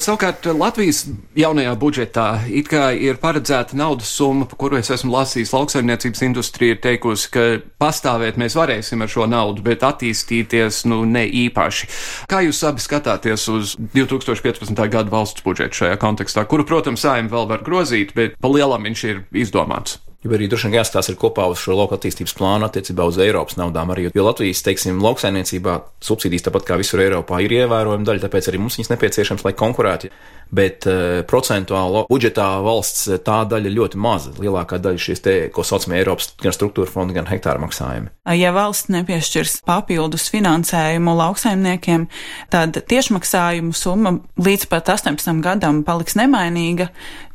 Savukārt 0.00 0.46
Latvijas 0.56 1.02
jaunajā 1.36 1.74
budžetā 1.76 2.26
it 2.48 2.70
kā 2.72 2.86
ir 2.96 3.18
paredzēta 3.20 3.76
naudas 3.76 4.08
summa, 4.08 4.46
par 4.48 4.56
kuru 4.62 4.78
es 4.78 4.88
esmu 4.94 5.12
lasījis, 5.12 5.52
lauksaimniecības 5.52 6.22
industrija 6.24 6.72
ir 6.72 6.80
teikusi, 6.80 7.26
ka 7.34 7.44
pastāvēt 7.82 8.38
mēs 8.40 8.56
varēsim 8.56 9.04
ar 9.04 9.12
šo 9.12 9.26
naudu, 9.28 9.60
bet 9.66 9.84
attīstīties, 9.84 10.86
nu, 10.88 11.02
ne 11.04 11.26
īpaši. 11.42 11.90
Kā 12.32 12.40
jūs 12.46 12.62
abi 12.64 12.80
skatāties 12.80 13.44
uz 13.52 13.74
2015. 13.92 14.72
gada 14.88 15.12
valsts 15.12 15.44
budžetu 15.44 15.82
šajā 15.82 16.00
kontekstā, 16.00 16.46
kuru, 16.48 16.64
protams, 16.64 17.04
saim 17.04 17.28
vēl 17.28 17.50
var 17.52 17.60
grozīt, 17.66 18.16
bet 18.16 18.40
pa 18.40 18.48
lielam 18.48 18.88
viņš 18.88 19.04
ir 19.10 19.20
izdomāts? 19.36 19.59
Jo 20.20 20.34
arī 20.36 20.50
droši 20.52 20.68
vien 20.68 20.74
jāstāsta 20.76 21.14
kopā 21.16 21.46
uz 21.48 21.62
šo 21.62 21.72
lauka 21.78 21.96
attīstības 21.96 22.34
plānu 22.36 22.66
attiecībā 22.66 23.06
uz 23.08 23.16
Eiropas 23.24 23.56
naudām. 23.56 23.88
Arī, 23.94 24.10
jo 24.12 24.24
Latvijas, 24.26 24.60
teiksim, 24.66 24.98
lauksainiecībā 25.00 25.78
subsīdijas 26.04 26.44
tāpat 26.44 26.66
kā 26.68 26.76
visur 26.76 27.00
Eiropā 27.00 27.38
ir 27.40 27.54
ievērojama 27.62 28.04
daļa, 28.04 28.26
tāpēc 28.26 28.50
arī 28.50 28.60
mums 28.60 28.76
viņas 28.76 28.92
nepieciešams, 28.92 29.46
lai 29.46 29.54
konkurētu. 29.56 30.12
Bet 30.50 30.84
uh, 30.90 31.22
procentuāli 31.30 32.02
budžetā 32.10 32.48
valsts 32.66 33.04
eh, 33.06 33.20
tā 33.22 33.36
daļa 33.46 33.70
ļoti 33.70 34.00
maza. 34.02 34.32
Lielākā 34.34 34.80
daļa 34.82 35.00
šīs 35.00 35.22
te, 35.22 35.34
ko 35.54 35.62
saucamie 35.64 36.00
Eiropas 36.00 36.32
gan 36.42 36.56
struktūra 36.56 36.90
fondi, 36.90 37.14
gan 37.14 37.30
hektāra 37.30 37.62
maksājumi. 37.62 38.10
Ja 38.34 38.50
valsts 38.52 38.90
nepiešķirs 38.90 39.60
papildus 39.62 40.26
finansējumu 40.34 41.14
lauksaimniekiem, 41.22 42.08
tad 42.50 42.82
tiešmaksājumu 42.90 43.72
summa 43.78 44.16
līdz 44.42 44.66
pat 44.74 44.90
18 44.98 45.38
gadam 45.46 45.84
paliks 45.86 46.18
nemainīga 46.18 46.90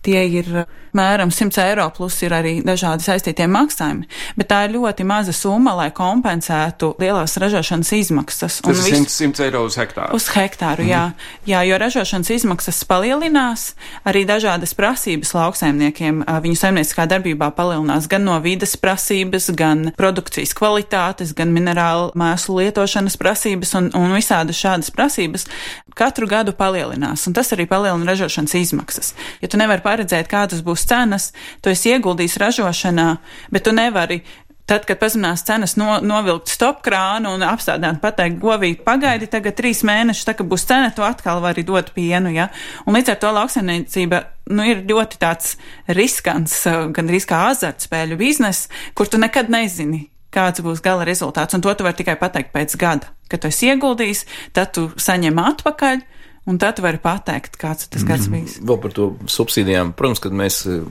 tie 0.06 0.26
ir 0.40 0.52
mēram 0.96 1.32
100 1.34 1.60
eiro, 1.66 1.86
plus 1.96 2.18
ir 2.24 2.34
arī 2.36 2.54
dažādi 2.66 3.06
saistītie 3.06 3.48
maksājumi. 3.52 4.08
Bet 4.40 4.50
tā 4.52 4.62
ir 4.66 4.76
ļoti 4.78 5.06
maza 5.08 5.34
summa, 5.36 5.76
lai 5.76 5.90
kompensētu 5.96 6.94
lielās 7.02 7.36
ražošanas 7.42 7.92
izmaksas. 7.98 8.62
Tas 8.64 8.84
ir 8.88 9.00
100, 9.02 9.12
100 9.12 9.46
eiro 9.48 9.66
uz 9.68 9.78
hektāru. 9.80 10.16
Uz 10.16 10.30
hektāru, 10.36 10.86
mm. 10.86 10.92
jā. 10.92 11.04
jā. 11.50 11.64
Jo 11.68 11.80
ražošanas 11.82 12.32
izmaksas 12.38 12.84
palielinās, 12.88 13.68
arī 14.08 14.24
dažādas 14.30 14.76
prasības 14.78 15.34
lauksaimniekiem 15.36 16.24
viņu 16.46 16.62
saimnieciskā 16.62 17.08
darbībā 17.12 17.52
palielinās 17.58 18.10
gan 18.12 18.26
no 18.28 18.38
vides 18.44 18.78
prasības, 18.80 19.50
gan 19.58 19.90
produkcijas 20.00 20.56
kvalitātes, 20.58 21.36
gan 21.36 21.52
minerālu 21.56 22.14
mēslu 22.18 22.62
lietošanas 22.62 23.20
prasības 23.20 23.76
un, 23.80 23.92
un 23.98 24.16
visādas 24.16 24.60
šādas 24.60 24.94
prasības 24.96 25.50
katru 25.96 26.28
gadu 26.28 26.52
palielinās, 26.56 27.24
un 27.28 27.36
tas 27.36 27.52
arī 27.56 27.68
palielina 27.70 28.10
ražošanas 28.10 28.56
izmaksas. 28.60 29.14
Ja 29.42 29.48
tu 29.52 29.60
nevari 29.60 29.84
paredzēt, 29.96 30.30
kādas 30.32 30.64
būs 30.66 30.86
cenas, 30.90 31.32
tu 31.64 31.72
esi 31.72 31.96
ieguldījis 31.96 32.40
ražošanā, 32.44 33.10
bet 33.56 33.66
tu 33.66 33.76
nevari 33.76 34.22
Tad, 34.66 34.82
kad 34.90 34.98
pazeminās 34.98 35.44
cenas, 35.46 35.76
no, 35.78 36.00
novilkt 36.02 36.50
stop 36.50 36.80
krānu 36.86 37.36
un 37.36 37.44
apstādināt, 37.46 38.00
pateikt, 38.02 38.40
govīgi 38.42 38.80
pagaidi, 38.82 39.28
tagad 39.30 39.54
trīs 39.60 39.84
mēnešus, 39.86 40.26
tā 40.26 40.34
kā 40.34 40.42
būs 40.42 40.66
cena, 40.66 40.90
tu 40.90 41.06
atkal 41.06 41.38
vari 41.44 41.62
dot 41.68 41.92
pienu, 41.94 42.32
ja. 42.34 42.48
Un 42.90 42.98
līdz 42.98 43.14
ar 43.14 43.20
to 43.22 43.34
lauksaimniecība, 43.36 44.24
nu, 44.58 44.66
ir 44.66 44.82
ļoti 44.90 45.22
tāds 45.22 45.54
riskants, 45.86 46.58
gan 46.98 47.14
riskā 47.14 47.44
azartspēļu 47.52 48.18
biznes, 48.18 48.64
kur 48.98 49.06
tu 49.06 49.22
nekad 49.22 49.54
nezini, 49.54 50.08
kāds 50.34 50.66
būs 50.66 50.82
gala 50.82 51.06
rezultāts, 51.06 51.54
un 51.54 51.62
to 51.62 51.70
tu 51.78 51.86
vari 51.86 52.02
tikai 52.02 52.18
pateikt 52.18 52.50
pēc 52.56 52.74
gada. 52.82 53.14
Kad 53.30 53.46
tu 53.46 53.54
esi 53.54 53.70
ieguldījis, 53.70 54.26
tad 54.58 54.74
tu 54.74 54.88
saņem 54.98 55.46
atpakaļ, 55.46 56.02
Un 56.46 56.60
tad 56.62 56.78
var 56.78 57.00
pateikt, 57.02 57.56
kāds 57.58 57.88
tas 57.90 58.04
gads 58.06 58.28
mhm. 58.30 58.34
bijis. 58.36 58.56
Vēl 58.62 58.78
par 58.84 58.92
to 58.94 59.08
subsīdijām. 59.34 59.96
Protams, 59.98 60.22
kad 60.22 60.36
mēs 60.38 60.60
eh, 60.70 60.84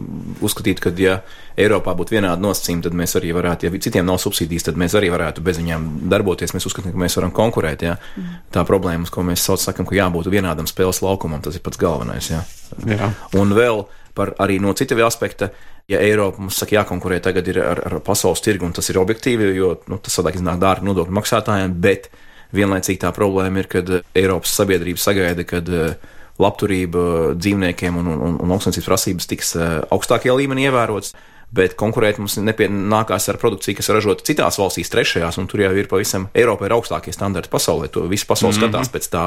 uzskatītu, 0.43 0.83
ka, 0.83 0.91
ja 0.99 1.21
Eiropā 1.55 1.95
būtu 1.95 2.17
vienādi 2.17 2.43
nosacījumi, 2.43 2.83
tad 2.83 2.97
mēs 2.99 3.15
arī 3.21 3.31
varētu, 3.37 3.69
ja 3.69 3.83
citiem 3.87 4.09
nav 4.09 4.19
subsīdijas, 4.23 4.67
tad 4.67 4.81
mēs 4.83 4.97
arī 4.99 5.13
varētu 5.15 5.45
bez 5.47 5.61
viņām 5.63 5.87
darboties. 6.11 6.57
Mēs 6.57 6.67
uzskatām, 6.67 6.97
ka 6.97 7.03
mēs 7.05 7.15
varam 7.21 7.31
konkurēt. 7.37 7.87
Jā. 7.87 7.95
Mm. 8.19 8.35
Tā 8.57 8.67
problēma, 8.67 9.07
ko 9.15 9.23
mēs 9.31 9.47
saucam, 9.47 9.63
sakam, 9.69 9.87
ka 9.87 9.95
jābūt 10.01 10.33
vienādam 10.35 10.67
spēles 10.67 11.05
laukumam, 11.07 11.45
tas 11.45 11.55
ir 11.55 11.63
pats 11.63 11.79
galvenais. 11.79 12.33
Jā. 12.35 12.43
Jā. 12.91 13.13
Un 13.39 13.55
vēl 13.55 13.87
par 14.19 14.35
arī 14.43 14.59
no 14.63 14.75
cita 14.75 14.99
aspekta. 15.07 15.53
Ja 15.87 16.01
Eiropa 16.01 16.41
mums 16.41 16.57
saka, 16.57 16.81
jākonkurē 16.81 17.19
tagad 17.21 17.47
ar, 17.61 17.83
ar 17.85 17.99
pasaules 18.03 18.41
tirgu, 18.43 18.65
un 18.65 18.73
tas 18.73 18.87
ir 18.89 18.97
objektīvi, 18.97 19.51
jo 19.53 19.75
nu, 19.93 19.99
tas 20.01 20.17
sadāk 20.17 20.39
iznāk 20.39 20.57
dārgi 20.63 20.89
nodokļu 20.89 21.13
maksātājiem, 21.13 21.75
bet 21.85 22.09
uh, 22.09 22.23
Vienlaicīgi 22.55 23.03
tā 23.03 23.13
problēma 23.15 23.63
ir, 23.63 23.71
kad 23.71 23.91
Eiropas 24.15 24.55
sabiedrība 24.55 25.01
sagaida, 25.03 25.47
kad 25.49 25.69
eh, 25.69 25.95
labturība 26.41 27.35
dzīvniekiem 27.39 28.01
un, 28.01 28.11
un, 28.15 28.37
un 28.43 28.55
augstsvērtības 28.55 28.91
prasības 28.91 29.31
tiks 29.31 29.55
eh, 29.59 29.79
augstākajā 29.95 30.37
līmenī 30.41 30.69
ievērotas. 30.69 31.15
Bet 31.55 31.77
konkurēt 31.79 32.19
mums 32.19 32.35
nākās 32.41 33.29
ar 33.31 33.37
produkciju, 33.39 33.77
kas 33.79 33.91
ražota 33.95 34.25
citās 34.27 34.57
valstīs, 34.59 34.91
trešajās, 34.91 35.37
un 35.39 35.47
tur 35.47 35.63
jau 35.63 35.71
ir 35.79 35.87
pavisam 35.91 36.27
Eiropā 36.35 36.67
ir 36.67 36.75
augstākie 36.75 37.15
standarti 37.15 37.53
pasaulē. 37.53 37.87
To 37.95 38.09
visu 38.11 38.27
pasauli 38.27 38.57
mm 38.57 38.59
-hmm. 38.59 38.73
skatās 38.73 38.91
pēc 38.91 39.07
tā. 39.13 39.25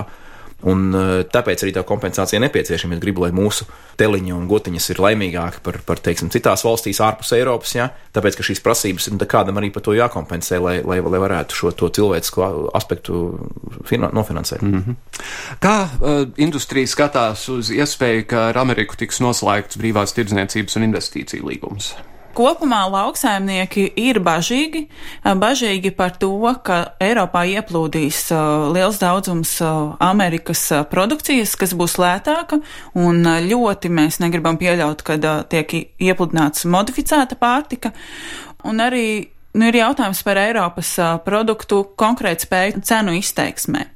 Un 0.65 0.89
eh, 0.89 1.21
tāpēc 1.29 1.61
arī 1.61 1.73
tā 1.75 1.83
kompensācija 1.85 2.39
nepieciešama. 2.41 2.97
Es 2.97 3.01
gribu, 3.03 3.21
lai 3.21 3.29
mūsu 3.35 3.67
teliņi 3.99 4.33
un 4.33 4.47
gotiņas 4.49 4.89
ir 4.89 5.01
laimīgāki 5.05 5.61
par, 5.65 5.77
par 5.85 6.01
teiksim, 6.01 6.31
citās 6.33 6.65
valstīs 6.65 7.01
ārpus 7.03 7.35
Eiropas, 7.37 7.75
ja? 7.77 7.91
tāpēc, 8.17 8.39
ka 8.39 8.47
šīs 8.47 8.63
prasības 8.65 9.09
nu, 9.13 9.21
kādam 9.29 9.61
arī 9.61 9.69
par 9.73 9.85
to 9.85 9.93
jākompensē, 9.93 10.57
lai, 10.63 10.79
lai, 10.81 10.97
lai 11.05 11.21
varētu 11.21 11.59
šo 11.59 11.73
cilvēcisko 11.77 12.49
aspektu 12.77 13.21
fina, 13.85 14.09
nofinansēt. 14.13 14.65
Mm 14.65 14.83
-hmm. 14.83 15.21
Kā 15.61 15.77
uh, 15.85 16.27
industrija 16.37 16.87
skatās 16.87 17.47
uz 17.49 17.69
iespēju, 17.69 18.25
ka 18.25 18.49
ar 18.49 18.57
Ameriku 18.57 18.95
tiks 18.97 19.21
noslēgts 19.21 19.77
brīvās 19.77 20.13
tirdzniecības 20.17 20.75
un 20.75 20.89
investīciju 20.89 21.45
līgums? 21.45 21.93
Kopumā 22.37 22.83
lauksaimnieki 22.93 23.87
ir 23.97 24.19
bažīgi, 24.21 24.83
bažīgi 25.41 25.89
par 25.97 26.11
to, 26.21 26.29
ka 26.61 26.93
Eiropā 27.01 27.41
ieplūdīs 27.49 28.27
liels 28.75 28.99
daudzums 29.01 29.55
Amerikas 30.03 30.61
produkcijas, 30.91 31.55
kas 31.57 31.73
būs 31.77 31.97
lētāka, 31.97 32.59
un 32.93 33.25
ļoti 33.47 33.89
mēs 33.89 34.21
negribam 34.21 34.59
pieļaut, 34.61 35.01
ka 35.01 35.17
tiek 35.49 35.73
iepludināts 35.97 36.67
modificēta 36.69 37.39
pārtika. 37.41 37.95
Un 38.69 38.85
arī 38.85 39.07
nu, 39.57 39.71
ir 39.71 39.81
jautājums 39.81 40.21
par 40.21 40.37
Eiropas 40.37 40.93
produktu 41.25 41.87
konkrētspēju 41.97 42.85
cenu 42.85 43.17
izteiksmē. 43.17 43.87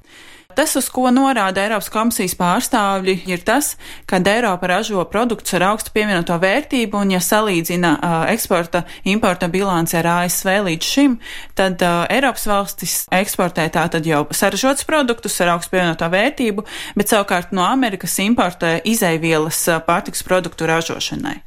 Tas, 0.55 0.75
uz 0.79 0.87
ko 0.91 1.09
norāda 1.13 1.63
Eiropas 1.63 1.89
komisijas 1.91 2.33
pārstāvji, 2.39 3.17
ir 3.31 3.43
tas, 3.47 3.75
ka 4.09 4.19
Eiropa 4.19 4.69
ražo 4.71 5.03
produktus 5.11 5.55
ar 5.57 5.67
augstu 5.71 5.93
pievienoto 5.95 6.37
vērtību, 6.41 6.99
un 7.01 7.13
ja 7.15 7.21
salīdzina 7.23 7.91
uh, 7.97 8.15
eksporta 8.31 8.83
importa 9.09 9.49
bilanci 9.51 9.97
ar 9.99 10.09
ASV 10.15 10.51
līdz 10.67 10.89
šim, 10.93 11.19
tad 11.57 11.83
uh, 11.85 12.03
Eiropas 12.11 12.47
valstis 12.49 12.97
eksportē 13.11 13.67
tātad 13.73 14.07
jau 14.07 14.25
saražotus 14.35 14.87
produktus 14.87 15.39
ar 15.41 15.55
augstu 15.55 15.75
pievienoto 15.75 16.09
vērtību, 16.11 16.65
bet 16.97 17.13
savukārt 17.13 17.55
no 17.55 17.65
Amerikas 17.67 18.17
importē 18.23 18.79
izaivielas 18.87 19.63
uh, 19.69 19.79
pārtiks 19.85 20.25
produktu 20.27 20.69
ražošanai. 20.69 21.39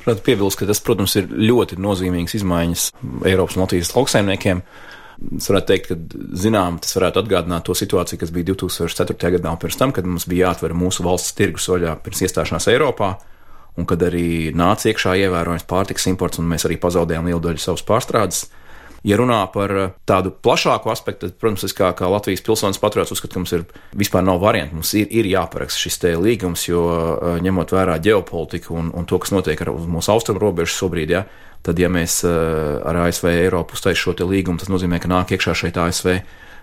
Protams, 0.00 0.24
piebilst, 0.24 0.56
ka 0.56 0.68
tas, 0.68 0.80
protams, 0.80 1.14
ir 1.20 1.28
ļoti 1.28 1.76
nozīmīgs 1.80 2.38
izmaiņas 2.38 2.86
Eiropas 3.28 3.58
un 3.58 3.66
Latvijas 3.66 3.92
lauksaimniekiem. 3.92 4.62
Es 5.36 5.50
varētu 5.50 5.68
teikt, 5.68 5.90
ka, 5.90 5.96
zinām, 6.40 6.78
tas 6.80 6.94
varētu 6.96 7.20
atgādināt 7.20 7.66
to 7.68 7.74
situāciju, 7.76 8.22
kas 8.22 8.30
bija 8.32 8.52
2004. 8.54 9.32
gadā 9.36 9.52
un 9.52 9.58
pirms 9.60 9.76
tam, 9.76 9.92
kad 9.92 10.06
mums 10.08 10.24
bija 10.30 10.48
jāatver 10.48 10.72
mūsu 10.72 11.04
valsts 11.04 11.36
tirgus 11.36 11.68
vaļā 11.68 11.98
pirms 12.04 12.22
iestāšanās 12.24 12.68
Eiropā, 12.72 13.10
un 13.76 13.88
kad 13.88 14.00
arī 14.06 14.48
nāca 14.56 14.88
iekšā 14.90 15.18
ievērojams 15.26 15.68
pārtiks 15.68 16.08
imports, 16.08 16.40
un 16.40 16.48
mēs 16.48 16.64
arī 16.68 16.80
pazaudējām 16.80 17.28
lielu 17.28 17.42
daļu 17.44 17.60
savas 17.60 17.84
pārstrādes. 17.86 18.46
Ja 19.06 19.16
runā 19.16 19.38
par 19.48 19.72
tādu 20.04 20.28
plašāku 20.44 20.90
aspektu, 20.92 21.30
tad, 21.30 21.36
protams, 21.40 21.62
es 21.64 21.72
kā, 21.76 21.88
kā 21.96 22.08
Latvijas 22.12 22.42
pilsonis 22.44 22.80
patriots 22.82 23.14
uzskatu, 23.14 23.32
ka 23.32 23.40
mums 23.40 23.54
ir 23.56 23.62
vispār 23.96 24.26
nav 24.26 24.42
variantu. 24.42 24.76
Mums 24.76 24.92
ir, 24.98 25.06
ir 25.08 25.28
jāparaksta 25.30 25.80
šis 25.86 25.96
te 26.02 26.10
līgums, 26.20 26.66
jo 26.68 26.82
ņemot 27.40 27.72
vērā 27.72 27.96
ģeopolitiku 28.04 28.76
un, 28.76 28.90
un 28.92 29.08
to, 29.08 29.16
kas 29.22 29.32
notiek 29.32 29.62
ar 29.64 29.72
mūsu 29.72 30.12
austrumu 30.12 30.42
robežu 30.42 30.76
šobrīd, 30.82 31.14
ja, 31.16 31.24
tad, 31.66 31.80
ja 31.80 31.88
mēs 31.92 32.20
eh, 32.28 32.36
ar 32.84 33.00
ASV 33.06 33.30
Eiropu 33.32 33.76
uztaisām 33.78 34.16
šo 34.16 34.28
līgumu, 34.28 34.60
tas 34.60 34.72
nozīmē, 34.72 35.00
ka 35.00 35.10
nāk 35.10 35.34
iekšā 35.36 35.56
šeit 35.64 35.80
ASV. 35.80 36.20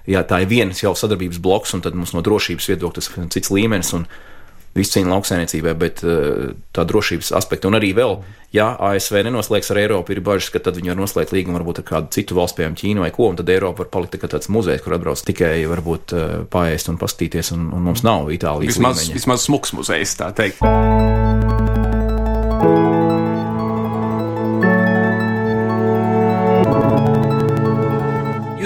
Jā, 0.07 0.21
tā 0.23 0.39
ir 0.43 0.51
viens 0.51 0.79
jau 0.79 0.93
sadarbības 0.95 1.41
bloks, 1.43 1.73
un 1.75 1.83
tad 1.83 1.97
mums 1.97 2.13
no 2.15 2.21
drošības 2.23 2.69
viedokļa 2.71 2.95
tas 3.01 3.09
ir 3.11 3.25
cits 3.33 3.51
līmenis. 3.51 3.91
Visu 4.77 4.97
cīņu 4.97 5.09
lauksainiecībai, 5.11 5.73
bet 5.79 6.03
uh, 6.05 6.51
tā 6.75 6.85
drošības 6.87 7.31
aspekta. 7.39 7.69
Un 7.71 7.77
arī 7.79 7.89
vēl, 7.97 8.13
ja 8.55 8.69
ASV 8.89 9.23
nenoslēgs 9.27 9.71
ar 9.73 9.81
Eiropu, 9.81 10.13
ir 10.13 10.21
bažas, 10.25 10.51
ka 10.53 10.61
tad 10.63 10.77
viņi 10.77 10.93
var 10.93 10.99
noslēgt 11.01 11.33
līgumu 11.35 11.57
varbūt 11.59 11.81
ar 11.81 11.87
kādu 11.87 12.13
citu 12.17 12.37
valstu, 12.37 12.61
piemēram, 12.61 12.77
Ķīnu 12.77 13.05
vai 13.05 13.11
ko, 13.15 13.31
un 13.31 13.39
tad 13.39 13.49
Eiropa 13.53 13.83
var 13.83 13.91
palikt 13.97 14.19
kā 14.21 14.29
tāds 14.31 14.51
muzejs, 14.53 14.83
kur 14.85 14.97
atbrauc 14.97 15.25
tikai 15.31 15.55
varbūt 15.71 16.15
uh, 16.15 16.21
paēst 16.53 16.93
un 16.93 17.01
paskatīties, 17.01 17.53
un, 17.57 17.67
un 17.73 17.89
mums 17.89 18.05
nav 18.07 18.29
Itālijas 18.33 18.77
vismaz, 18.77 19.03
līmeņa. 19.03 19.17
Vismaz 19.19 19.49
smuks 19.49 19.75
muzejs, 19.77 20.17
tā 20.21 20.31
teikt. 20.37 20.61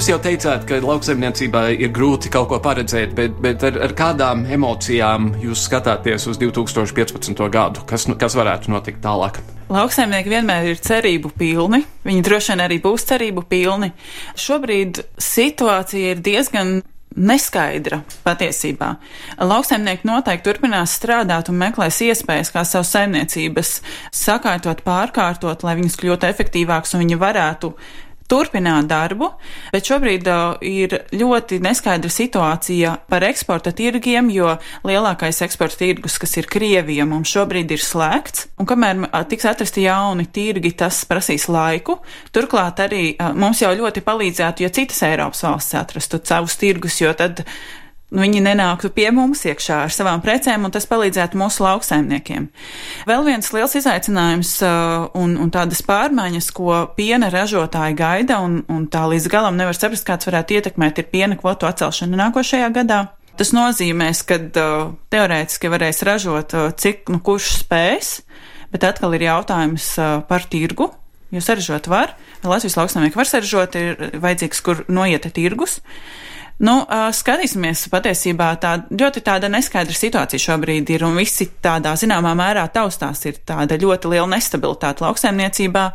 Jūs 0.01 0.07
jau 0.09 0.17
teicāt, 0.17 0.63
ka 0.65 0.79
lauksaimniecībā 0.81 1.59
ir 1.75 1.91
grūti 1.93 2.31
kaut 2.33 2.47
ko 2.49 2.57
paredzēt, 2.57 3.11
bet, 3.13 3.35
bet 3.37 3.61
ar, 3.67 3.75
ar 3.85 3.91
kādām 3.93 4.47
emocijām 4.49 5.27
jūs 5.43 5.67
skatāties 5.67 6.25
uz 6.25 6.39
2015. 6.41 7.37
gadu? 7.53 7.83
Kas, 7.85 8.07
nu, 8.09 8.15
kas 8.17 8.33
varētu 8.33 8.73
notikt 8.73 8.97
tālāk? 9.05 9.37
Lauksaimnieki 9.69 10.33
vienmēr 10.33 10.71
ir 10.71 10.81
cerību 10.81 11.35
pilni. 11.37 11.83
Viņi 12.09 12.25
droši 12.25 12.55
vien 12.55 12.65
arī 12.65 12.81
būs 12.81 13.05
cerību 13.13 13.45
pilni. 13.45 13.91
Šobrīd 14.33 15.03
situācija 15.21 16.15
ir 16.15 16.25
diezgan 16.25 16.79
neskaidra 17.13 18.01
patiesībā. 18.25 18.95
Lauksaimnieki 19.37 20.09
noteikti 20.09 20.49
turpinās 20.49 20.97
strādāt 20.97 21.53
un 21.53 21.61
meklēs 21.61 22.01
iespējas, 22.09 22.49
kā 22.49 22.65
savas 22.65 22.89
saimniecības 22.97 23.77
sakārtot, 24.09 24.81
pārkārtot, 24.81 25.61
lai 25.61 25.77
viņas 25.77 26.01
kļūtu 26.01 26.33
efektīvākas 26.33 26.97
un 26.97 27.05
viņi 27.05 27.21
varētu 27.21 27.77
turpināt 28.29 28.87
darbu, 28.89 29.31
bet 29.73 29.87
šobrīd 29.87 30.27
uh, 30.29 30.55
ir 30.63 30.95
ļoti 31.15 31.59
neskaidra 31.63 32.11
situācija 32.11 32.93
par 33.11 33.25
eksporta 33.27 33.73
tirgiem, 33.75 34.29
jo 34.33 34.53
lielākais 34.87 35.41
eksporta 35.45 35.81
tirgus, 35.81 36.17
kas 36.21 36.37
ir 36.39 36.49
Krievija, 36.51 37.07
mums 37.09 37.31
šobrīd 37.33 37.73
ir 37.73 37.83
slēgts, 37.83 38.47
un 38.61 38.69
kamēr 38.69 39.03
uh, 39.07 39.21
tiks 39.27 39.49
atrasti 39.51 39.85
jauni 39.87 40.27
tirgi, 40.31 40.73
tas 40.83 41.03
prasīs 41.09 41.49
laiku. 41.51 41.99
Turklāt 42.35 42.83
arī 42.85 43.03
uh, 43.15 43.31
mums 43.35 43.63
jau 43.63 43.73
ļoti 43.75 44.05
palīdzētu, 44.05 44.65
ja 44.65 44.73
citas 44.73 45.03
Eiropas 45.07 45.45
valsts 45.47 45.77
atrastu 45.79 46.21
savus 46.23 46.57
tirgus, 46.61 47.01
jo 47.01 47.13
tad 47.17 47.45
nu, 48.11 48.21
viņi 48.25 48.43
nenāktu 48.43 48.91
pie 48.93 49.07
mums 49.15 49.43
iekšā 49.47 49.81
ar 49.85 49.93
savām 49.93 50.21
precēm, 50.23 50.65
un 50.67 50.73
tas 50.73 50.87
palīdzētu 50.89 51.39
mūsu 51.39 51.63
lauksaimniekiem. 51.65 52.49
Vēl 53.09 53.25
viens 53.27 53.51
liels 53.55 53.75
izaicinājums 53.79 54.53
uh, 54.67 55.07
un, 55.17 55.37
un 55.41 55.51
tādas 55.53 55.83
pārmaiņas, 55.87 56.51
ko 56.55 56.83
piena 56.97 57.31
ražotāji 57.33 57.97
gaida, 57.99 58.41
un, 58.43 58.61
un 58.71 58.85
tā 58.91 59.05
līdz 59.11 59.29
galam 59.31 59.59
nevar 59.59 59.77
saprast, 59.77 60.05
kāds 60.07 60.27
varētu 60.29 60.59
ietekmēt, 60.59 60.99
ir 60.99 61.11
piena 61.13 61.39
kvotu 61.39 61.69
atcelšana 61.69 62.19
nākošajā 62.25 62.71
gadā. 62.75 63.03
Tas 63.39 63.53
nozīmēs, 63.55 64.25
ka 64.27 64.37
uh, 64.43 64.89
teorētiski 65.13 65.71
varēs 65.71 66.03
ražot, 66.07 66.57
uh, 66.57 66.73
cik 66.75 67.07
nu 67.13 67.21
kurš 67.23 67.61
spēs, 67.63 68.17
bet 68.71 68.83
atkal 68.87 69.15
ir 69.15 69.29
jautājums 69.29 69.93
par 70.27 70.45
tirgu. 70.51 70.91
Jo 71.31 71.39
saražot 71.43 71.87
var, 71.87 72.11
Latvijas 72.43 72.75
lauksaimnieki 72.75 73.15
var 73.15 73.27
saražot, 73.27 73.75
ir 73.79 74.19
vajadzīgs, 74.19 74.59
kur 74.65 74.81
noiet 74.91 75.27
tirgus. 75.31 75.77
Nu, 76.61 76.75
skatīsimies, 77.17 77.87
patiesībā 77.89 78.51
tā 78.61 78.75
ļoti 78.93 79.23
tāda 79.25 79.49
neskaidra 79.49 79.95
situācija 79.97 80.43
šobrīd 80.43 80.91
ir, 80.93 81.05
un 81.07 81.15
visi 81.17 81.47
tādā 81.63 81.95
zināmā 81.97 82.35
mērā 82.37 82.67
taustās 82.73 83.23
ir 83.25 83.39
tāda 83.49 83.79
ļoti 83.81 84.11
liela 84.11 84.27
nestabilitāte 84.35 85.01
lauksaimniecībā, 85.01 85.85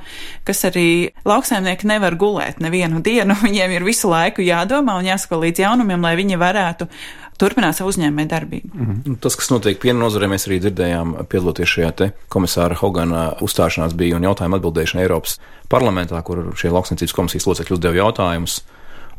kas 0.49 0.65
arī 0.67 0.89
lauksaimnieki 1.29 1.87
nevar 1.87 2.19
gulēt 2.19 2.59
nevienu 2.65 2.99
dienu, 2.99 3.39
viņiem 3.47 3.77
ir 3.77 3.87
visu 3.87 4.11
laiku 4.11 4.43
jādomā 4.43 4.99
un 4.99 5.07
jāsako 5.13 5.45
līdz 5.45 5.63
jaunumiem, 5.69 6.03
lai 6.03 6.17
viņi 6.19 6.41
varētu 6.43 6.91
turpināt 7.39 7.79
savu 7.79 7.93
uzņēmēju 7.93 8.29
darbību. 8.33 8.71
Mm 8.75 8.87
-hmm. 8.87 9.19
Tas, 9.23 9.37
kas 9.37 9.51
notiek 9.53 9.79
piena 9.79 10.01
nozarē, 10.01 10.27
mēs 10.27 10.49
arī 10.49 10.59
dzirdējām, 10.65 11.27
piedaloties 11.29 11.69
šajā 11.69 12.11
komisāra 12.33 12.75
Hogana 12.75 13.37
uzstāšanās 13.41 13.95
bija 13.95 14.17
un 14.17 14.25
jautājumu 14.25 14.57
atbildēšana 14.57 15.03
Eiropas 15.03 15.39
parlamentā, 15.69 16.23
kur 16.23 16.57
šie 16.57 16.71
lauksniecības 16.71 17.13
komisijas 17.13 17.47
locekļi 17.47 17.73
uzdeva 17.73 17.95
jautājumus 17.95 18.65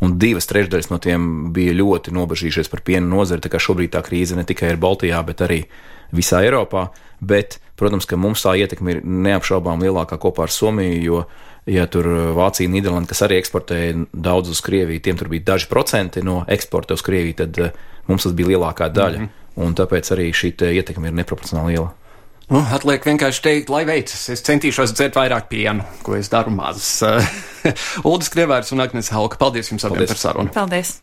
un 0.04 0.18
divas 0.22 0.48
trešdaļas 0.50 0.92
no 0.92 1.00
tiem 1.02 1.28
bija 1.54 1.76
ļoti 1.78 2.14
nobežījušies 2.16 2.70
par 2.72 2.84
piena 2.86 3.08
nozari. 3.10 3.44
Tā 3.44 3.52
kā 3.54 3.62
šobrīd 3.62 3.96
tā 3.96 4.04
krīze 4.06 4.38
ne 4.38 4.46
tikai 4.48 4.74
ir 4.74 4.82
Baltijā, 4.82 5.22
bet 5.26 5.42
arī 5.46 5.64
visā 6.16 6.44
Eiropā. 6.46 6.88
Bet, 7.20 7.58
protams, 7.80 8.06
ka 8.06 8.20
mums 8.20 8.46
tā 8.46 8.54
ietekme 8.62 8.94
ir 8.94 9.02
neapšaubām 9.04 9.82
lielākā 9.82 10.20
kopā 10.22 10.46
ar 10.46 10.54
Somiju, 10.54 11.00
jo, 11.02 11.24
ja 11.66 11.88
tur 11.90 12.08
Vācija, 12.38 12.70
Nīderlanda, 12.70 13.10
kas 13.10 13.24
arī 13.26 13.40
eksportēja 13.42 14.06
daudz 14.14 14.54
uz 14.54 14.62
Krieviju, 14.62 15.02
tiem 15.04 15.18
tur 15.18 15.32
bija 15.34 15.48
daži 15.54 15.70
procenti 15.72 16.22
no 16.22 16.44
eksporta 16.48 16.94
uz 16.94 17.02
Krieviju, 17.06 17.40
tad 17.42 17.58
uh, 17.64 17.74
mums 18.08 18.28
tas 18.28 18.38
bija 18.38 18.54
lielākā 18.54 18.92
daļa. 18.94 19.20
Mm 19.20 19.26
-hmm. 19.26 19.44
Un 19.58 19.74
tāpēc 19.74 20.12
arī 20.14 20.30
šī 20.30 20.54
ietekme 20.54 21.08
ir 21.08 21.14
neproporcionāli 21.18 21.74
liela. 21.74 21.94
Nu, 22.48 22.62
atliek 22.64 23.04
vienkārši 23.04 23.42
teikt, 23.44 23.72
lai 23.74 23.82
veicas. 23.88 24.22
Es 24.32 24.40
centīšos 24.48 24.94
dzert 24.96 25.18
vairāk 25.20 25.50
pienu, 25.52 25.84
ko 26.00 26.16
es 26.16 26.30
daru 26.32 26.54
maz. 26.56 26.86
Uldis 28.08 28.32
Krievērs 28.32 28.72
un 28.72 28.86
Agnes 28.86 29.12
Halka, 29.12 29.36
paldies 29.42 29.68
jums 29.74 29.84
abiem 29.84 30.08
par 30.08 30.22
sarunu. 30.22 30.54
Paldies! 30.56 31.02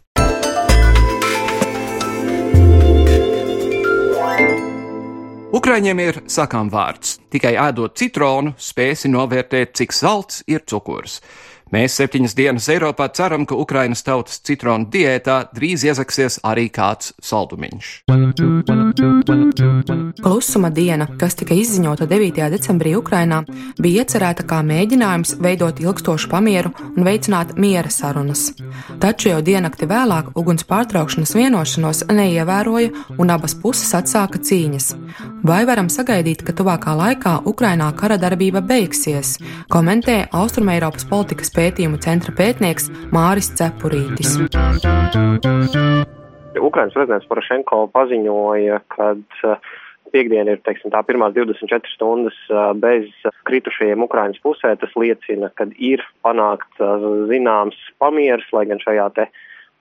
Ukraiņiem 5.54 6.00
ir 6.02 6.16
sakām 6.32 6.72
vārds. 6.72 7.18
Tikai 7.30 7.52
ēdot 7.60 7.92
citronu, 8.00 8.56
spēsi 8.56 9.12
novērtēt, 9.12 9.76
cik 9.76 9.92
salds 9.94 10.40
ir 10.50 10.64
cukurs. 10.64 11.20
Mēs 11.74 11.96
septiņas 11.98 12.36
dienas 12.38 12.68
Eiropā 12.70 13.08
ceram, 13.16 13.42
ka 13.50 13.56
Ukrainas 13.58 14.04
tautas 14.06 14.38
citronu 14.46 14.86
diētā 14.94 15.40
drīz 15.56 15.82
iezaksies 15.88 16.36
arī 16.46 16.68
kāds 16.70 17.10
saldumiņš. 17.18 17.88
Klusuma 20.22 20.70
diena, 20.70 21.08
kas 21.18 21.34
tika 21.40 21.56
izziņota 21.58 22.06
9. 22.06 22.38
decembrī 22.52 22.92
Ukrainā, 22.94 23.40
bija 23.82 24.04
iecerēta 24.04 24.46
kā 24.46 24.60
mēģinājums 24.62 25.34
veidot 25.42 25.82
ilgstošu 25.82 26.30
pamieru 26.30 26.70
un 26.92 27.08
veicināt 27.08 27.56
miera 27.58 27.90
sarunas. 27.90 28.52
Taču 29.02 29.32
jau 29.32 29.40
diennakti 29.42 29.90
vēlāk 29.90 30.30
uguns 30.38 30.62
pārtraukšanas 30.70 31.34
vienošanos 31.34 32.04
neievēroja 32.12 33.18
un 33.18 33.34
abas 33.34 33.58
puses 33.58 33.90
atsāka 33.98 34.38
cīņas. 34.38 34.92
Vai 35.44 35.64
varam 35.66 35.90
sagaidīt, 35.90 36.46
ka 36.46 36.54
tuvākā 36.54 36.94
laikā 37.02 37.34
Ukrainā 37.50 37.90
kara 37.98 38.20
darbība 38.20 38.62
beigsies, 38.62 39.36
komentē 39.74 40.22
Austrumēropas 40.30 41.10
politikas 41.10 41.50
pētījums 41.50 41.63
pētījumu 41.64 42.00
centra 42.04 42.34
pētnieks 42.36 42.90
Māris 43.14 43.48
Cepurītis. 43.56 44.36
Ukrainas 46.60 46.96
prezidents 46.96 47.28
Porošenko 47.30 47.78
paziņoja, 47.94 48.82
ka 48.92 49.14
uh, 49.16 49.70
piekdiena 50.12 50.54
ir 50.54 50.60
teiksim, 50.66 50.92
tā 50.92 51.00
pirmās 51.08 51.32
24 51.36 51.94
stundas 51.94 52.36
uh, 52.52 52.72
bez 52.76 53.08
kritušajiem 53.48 54.04
Ukrainas 54.04 54.40
pusē. 54.44 54.74
Tas 54.80 54.92
liecina, 55.00 55.50
ka 55.56 55.68
ir 55.80 56.04
panākts 56.26 56.84
uh, 56.84 57.08
zināms 57.32 57.78
pamieris, 58.02 58.46
lai 58.52 58.66
gan 58.68 58.82
šajā 58.84 59.08
te 59.16 59.28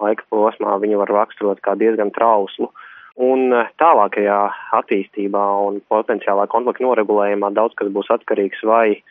laika 0.03 0.25
posmā 0.31 0.79
viņu 0.79 1.03
var 1.03 1.11
raksturot 1.19 1.63
kā 1.65 1.75
diezgan 1.79 2.13
trauslu. 2.15 2.71
Un 3.19 3.51
tālākajā 3.77 4.39
attīstībā 4.79 5.43
un 5.67 5.83
potenciālā 5.91 6.47
konflikta 6.49 6.87
noregulējumā 6.87 7.51
daudz 7.53 7.75
kas 7.77 7.91
būs 7.93 8.09
atkarīgs 8.15 8.63
vai 8.65 9.03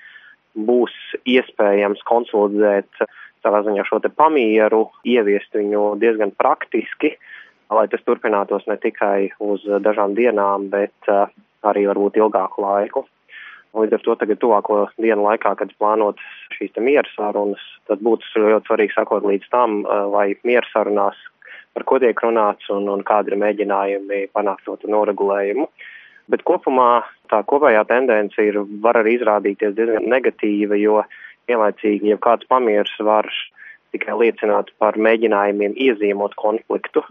būs 0.54 0.94
iespējams 1.28 2.02
konsolidēt 2.08 3.04
savā 3.42 3.62
ziņā 3.66 3.86
šo 3.88 4.00
te 4.02 4.10
pamieru, 4.12 4.86
ieviest 5.08 5.54
viņu 5.56 5.96
diezgan 6.02 6.34
praktiski, 6.38 7.16
lai 7.72 7.86
tas 7.90 8.04
turpinātos 8.06 8.66
ne 8.68 8.76
tikai 8.80 9.32
uz 9.42 9.64
dažām 9.84 10.14
dienām, 10.18 10.68
bet 10.72 11.10
uh, 11.10 11.26
arī 11.66 11.86
varbūt 11.88 12.20
ilgāku 12.20 12.64
laiku. 12.64 13.06
Līdz 13.72 13.96
ar 13.96 14.02
to 14.04 14.14
tagad 14.20 14.40
tuvāko 14.42 14.82
dienu 15.00 15.24
laikā, 15.24 15.54
kad 15.56 15.72
plānot 15.80 16.20
šīs 16.52 16.76
miera 16.84 17.08
sarunas, 17.14 17.62
tad 17.88 18.04
būtu 18.04 18.44
ļoti 18.44 18.68
svarīgi 18.68 18.96
sakot 18.98 19.24
līdz 19.24 19.48
tam, 19.54 19.80
uh, 19.86 20.04
vai 20.12 20.34
miera 20.44 20.68
sarunās 20.72 21.16
par 21.72 21.86
ko 21.88 21.98
tiek 22.02 22.18
runāts 22.20 22.68
un, 22.72 22.88
un 22.92 23.00
kādi 23.06 23.32
ir 23.32 23.40
mēģinājumi 23.40 24.26
panākt 24.36 24.68
to 24.68 24.92
noregulējumu. 24.92 25.68
Bet 26.32 26.44
kopumā 26.48 27.02
tā 27.28 27.42
kopējā 27.48 27.82
tendence 27.90 28.40
ir, 28.40 28.62
var 28.84 28.96
arī 29.02 29.18
izrādīties 29.18 29.74
diezgan 29.76 30.08
negatīva, 30.08 30.78
jo 30.80 31.02
vienlaicīgi 31.50 32.12
jau 32.14 32.20
kāds 32.24 32.48
pamieris 32.48 32.94
var 33.04 33.28
tikai 33.92 34.16
liecināt 34.16 34.72
par 34.80 34.96
mēģinājumiem 34.96 35.76
iezīmot 35.76 36.34
konfliktu, 36.40 37.04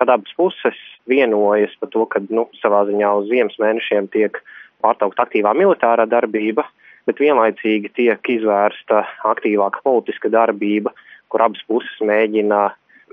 kad 0.00 0.08
abas 0.08 0.32
puses 0.38 0.78
vienojas 1.08 1.74
par 1.80 1.92
to, 1.92 2.06
ka 2.08 2.22
nu, 2.32 2.46
savā 2.62 2.84
ziņā 2.88 3.12
uz 3.20 3.28
ziemas 3.28 3.58
mēnešiem 3.60 4.08
tiek 4.14 4.40
pārtraukt 4.82 5.20
aktīvā 5.20 5.52
militārā 5.58 6.08
darbība, 6.08 6.64
bet 7.06 7.20
vienlaicīgi 7.20 7.92
tiek 7.98 8.34
izvērsta 8.36 9.04
aktīvāka 9.28 9.82
politiska 9.84 10.32
darbība, 10.32 10.94
kur 11.28 11.44
abas 11.44 11.62
puses 11.68 12.00
mēģina 12.00 12.70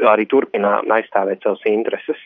arī 0.08 0.28
turpināt 0.32 0.88
aizstāvēt 1.00 1.44
savas 1.44 1.66
intereses. 1.68 2.22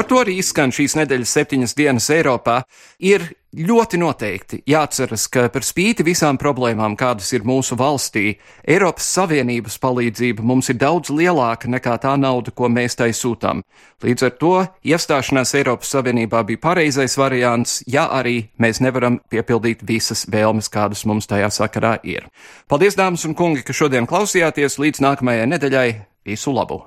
Ar 0.00 0.06
to 0.08 0.16
arī 0.16 0.38
izskan 0.40 0.70
šīs 0.72 0.94
nedēļas 0.96 1.32
septiņas 1.36 1.74
dienas 1.76 2.06
Eiropā. 2.14 2.62
Ir 3.04 3.26
ļoti 3.52 3.98
noteikti 4.00 4.60
jāatceras, 4.70 5.26
ka 5.28 5.42
par 5.52 5.66
spīti 5.66 6.06
visām 6.06 6.38
problēmām, 6.40 6.94
kādas 6.96 7.28
ir 7.36 7.44
mūsu 7.44 7.76
valstī, 7.76 8.38
Eiropas 8.64 9.10
Savienības 9.18 9.76
palīdzība 9.82 10.46
mums 10.46 10.72
ir 10.72 10.78
daudz 10.80 11.12
lielāka 11.12 11.68
nekā 11.68 11.98
tā 12.00 12.14
nauda, 12.16 12.48
ko 12.48 12.70
mēs 12.72 12.96
tai 12.96 13.10
sūtām. 13.12 13.60
Līdz 14.00 14.24
ar 14.24 14.32
to 14.40 14.54
iestāšanās 14.88 15.52
Eiropas 15.60 15.92
Savienībā 15.92 16.46
bija 16.48 16.62
pareizais 16.62 17.18
variants, 17.20 17.82
ja 17.84 18.06
arī 18.08 18.46
mēs 18.56 18.80
nevaram 18.80 19.18
piepildīt 19.28 19.84
visas 19.84 20.24
vēlmes, 20.32 20.72
kādas 20.72 21.04
mums 21.04 21.28
tajā 21.28 21.52
sakarā 21.60 21.98
ir. 22.08 22.30
Paldies, 22.72 22.96
dāmas 22.96 23.28
un 23.28 23.36
kungi, 23.36 23.66
ka 23.68 23.76
šodien 23.76 24.08
klausījāties 24.08 24.80
līdz 24.80 25.04
nākamajai 25.04 25.52
nedēļai. 25.52 25.90
Visu 26.24 26.56
labu! 26.56 26.86